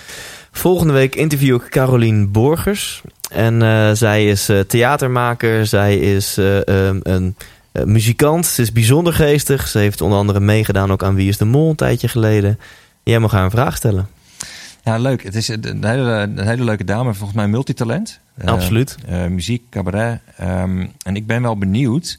[0.52, 3.02] Volgende week interview ik Carolien Borgers.
[3.30, 5.66] En uh, zij is theatermaker.
[5.66, 7.36] Zij is um, een
[7.76, 8.46] uh, muzikant.
[8.46, 9.68] Ze is bijzonder geestig.
[9.68, 12.58] Ze heeft onder andere meegedaan ook aan Wie is de Mol een tijdje geleden.
[13.02, 14.08] Jij mag haar een vraag stellen.
[14.82, 15.22] Ja, leuk.
[15.22, 17.14] Het is een hele, een hele leuke dame.
[17.14, 18.20] Volgens mij multitalent.
[18.44, 18.96] Absoluut.
[19.08, 20.20] Uh, uh, muziek, cabaret.
[20.40, 22.18] Um, en ik ben wel benieuwd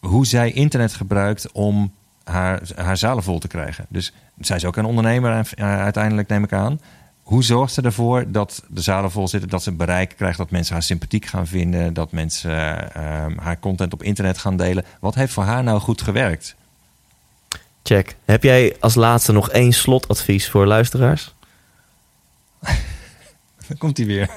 [0.00, 1.92] hoe zij internet gebruikt om
[2.24, 3.86] haar, haar zalen vol te krijgen.
[3.88, 6.80] Dus zij is ook een ondernemer uiteindelijk, neem ik aan.
[7.28, 10.74] Hoe zorgt ze ervoor dat de zalen vol zitten, dat ze bereik krijgt, dat mensen
[10.74, 12.56] haar sympathiek gaan vinden, dat mensen uh,
[13.36, 14.84] haar content op internet gaan delen?
[15.00, 16.54] Wat heeft voor haar nou goed gewerkt?
[17.82, 18.16] Check.
[18.24, 21.34] Heb jij als laatste nog één slotadvies voor luisteraars?
[23.68, 24.30] Dan komt hij weer.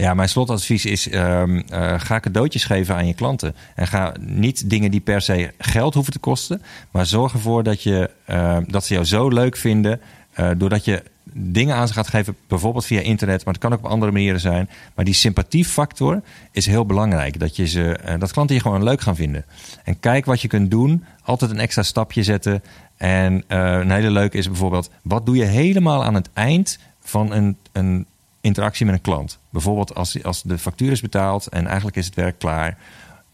[0.00, 3.54] Ja, mijn slotadvies is: um, uh, ga cadeautjes geven aan je klanten.
[3.74, 7.82] En ga niet dingen die per se geld hoeven te kosten, maar zorg ervoor dat,
[7.82, 10.00] je, uh, dat ze jou zo leuk vinden.
[10.40, 13.78] Uh, doordat je dingen aan ze gaat geven, bijvoorbeeld via internet, maar het kan ook
[13.78, 14.68] op andere manieren zijn.
[14.94, 17.38] Maar die sympathiefactor is heel belangrijk.
[17.38, 19.44] Dat, je ze, dat klanten je gewoon leuk gaan vinden.
[19.84, 21.04] En kijk wat je kunt doen.
[21.22, 22.62] Altijd een extra stapje zetten.
[22.96, 27.56] En een hele leuke is bijvoorbeeld: wat doe je helemaal aan het eind van een.
[27.72, 28.06] een
[28.40, 29.38] interactie met een klant.
[29.50, 32.78] Bijvoorbeeld als, als de factuur is betaald en eigenlijk is het werk klaar.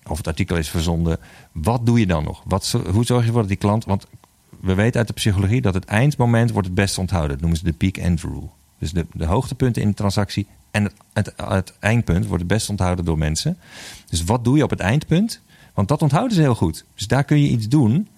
[0.06, 1.18] Of het artikel is verzonden.
[1.52, 2.42] Wat doe je dan nog?
[2.44, 3.84] Wat, hoe zorg je ervoor dat die klant...
[3.84, 4.06] Want
[4.60, 7.30] we weten uit de psychologie dat het eindmoment wordt het best onthouden.
[7.30, 8.48] Dat noemen ze de peak-end rule.
[8.78, 12.68] Dus de, de hoogtepunten in de transactie En het, het, het eindpunt wordt het best
[12.68, 13.58] onthouden door mensen.
[14.06, 15.40] Dus wat doe je op het eindpunt?
[15.74, 16.84] Want dat onthouden ze heel goed.
[16.94, 18.08] Dus daar kun je iets doen.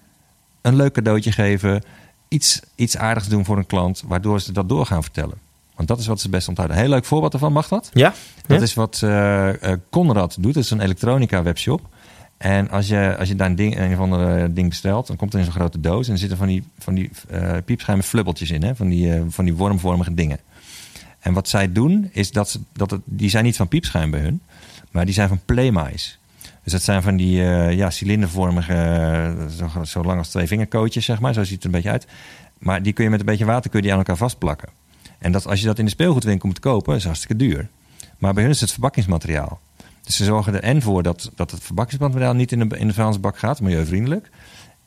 [0.61, 1.83] Een leuk cadeautje geven.
[2.27, 4.03] Iets, iets aardigs doen voor een klant.
[4.07, 5.37] Waardoor ze dat door gaan vertellen.
[5.79, 6.77] Want dat is wat ze best onthouden.
[6.77, 7.89] Heel leuk voorbeeld ervan, mag dat?
[7.93, 8.13] Ja?
[8.47, 8.63] Dat Ja?
[8.63, 9.49] is wat eh,
[9.89, 10.53] Conrad doet.
[10.53, 11.81] Dat is een elektronica webshop.
[12.37, 15.33] En als je, als je daar een, ding, een of ander ding bestelt, dan komt
[15.33, 16.07] er in zo'n grote doos.
[16.07, 17.09] En er zitten van die, van die
[17.65, 18.63] piepschuime flubbeltjes in.
[18.63, 18.75] Hè?
[18.75, 20.39] Van, die, van die wormvormige dingen.
[21.19, 24.19] En wat zij doen, is dat, ze, dat het, die zijn niet van piepschuim bij
[24.19, 24.41] hun.
[24.91, 26.19] Maar die zijn van playmais.
[26.63, 27.35] Dus dat zijn van die
[27.75, 31.33] ja, cilindervormige, zo, zo lang als twee vingerkootjes, zeg maar.
[31.33, 32.07] Zo ziet het er een beetje uit.
[32.57, 34.69] Maar die kun je met een beetje water kun je die aan elkaar vastplakken.
[35.19, 37.67] En dat, als je dat in de speelgoedwinkel moet kopen, is hartstikke duur.
[38.17, 39.59] Maar bij hun is het verpakkingsmateriaal.
[40.03, 42.93] Dus ze zorgen er en voor dat, dat het verpakkingsmateriaal niet in de, in de
[42.93, 44.29] vuilnisbak gaat, milieuvriendelijk.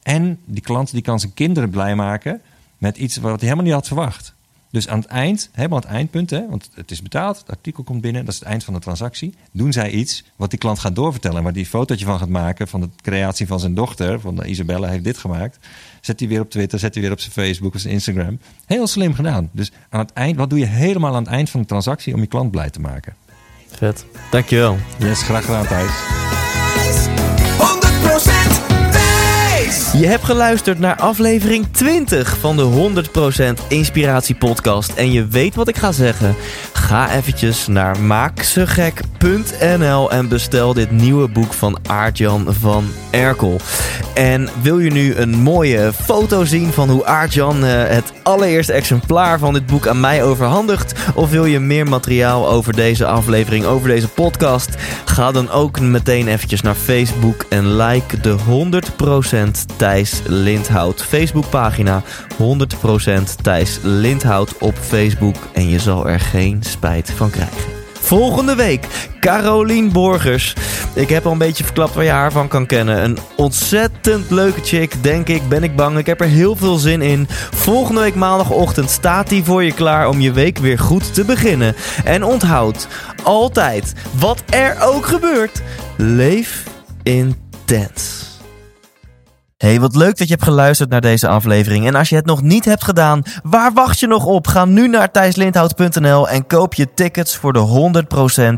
[0.03, 2.41] En die klant die kan zijn kinderen blij maken
[2.79, 4.35] met iets wat hij helemaal niet had verwacht.
[4.73, 7.83] Dus aan het eind, helemaal aan het eindpunt, hè, want het is betaald, het artikel
[7.83, 9.35] komt binnen, dat is het eind van de transactie.
[9.51, 12.69] Doen zij iets wat die klant gaat doorvertellen en waar die fotootje van gaat maken
[12.69, 15.59] van de creatie van zijn dochter, van Isabella heeft dit gemaakt.
[16.01, 18.39] Zet die weer op Twitter, zet die weer op zijn Facebook of zijn Instagram.
[18.67, 19.51] Heel slim gedaan.
[19.53, 22.21] Dus aan het eind, wat doe je helemaal aan het eind van de transactie om
[22.21, 23.15] je klant blij te maken?
[23.67, 24.07] Vet.
[24.31, 24.77] Dankjewel.
[24.99, 26.42] Yes, graag gedaan Thijs.
[29.97, 32.93] Je hebt geluisterd naar aflevering 20 van de
[33.65, 34.93] 100% Inspiratie Podcast.
[34.95, 36.35] En je weet wat ik ga zeggen.
[36.83, 43.61] Ga eventjes naar maaksegek.nl en bestel dit nieuwe boek van Aartjan van Erkel.
[44.15, 49.39] En wil je nu een mooie foto zien van hoe Aartjan eh, het allereerste exemplaar
[49.39, 50.95] van dit boek aan mij overhandigt?
[51.15, 54.69] Of wil je meer materiaal over deze aflevering, over deze podcast?
[55.05, 62.03] Ga dan ook meteen eventjes naar Facebook en like de 100% Thijs Lindhout Facebookpagina.
[62.33, 62.37] 100%
[63.43, 67.73] Thijs Lindhout op Facebook en je zal er geen spijt van krijgen.
[68.01, 68.87] Volgende week,
[69.21, 70.55] Carolien Borgers.
[70.95, 73.05] Ik heb al een beetje verklapt waar je haar van kan kennen.
[73.05, 75.99] Een ontzettend leuke chick, denk ik, ben ik bang.
[75.99, 77.27] Ik heb er heel veel zin in.
[77.55, 81.75] Volgende week maandagochtend staat die voor je klaar om je week weer goed te beginnen.
[82.05, 82.89] En onthoud,
[83.23, 85.63] altijd, wat er ook gebeurt,
[85.97, 86.65] leef
[87.03, 88.32] intens.
[89.63, 91.87] Hey, wat leuk dat je hebt geluisterd naar deze aflevering.
[91.87, 94.47] En als je het nog niet hebt gedaan, waar wacht je nog op?
[94.47, 98.03] Ga nu naar thijslindhout.nl en koop je tickets voor de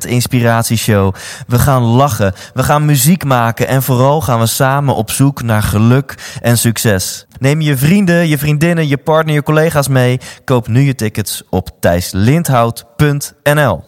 [0.07, 1.15] 100% Inspiratieshow.
[1.47, 5.63] We gaan lachen, we gaan muziek maken en vooral gaan we samen op zoek naar
[5.63, 7.27] geluk en succes.
[7.39, 10.21] Neem je vrienden, je vriendinnen, je partner, je collega's mee.
[10.45, 13.83] Koop nu je tickets op thijslindhout.nl.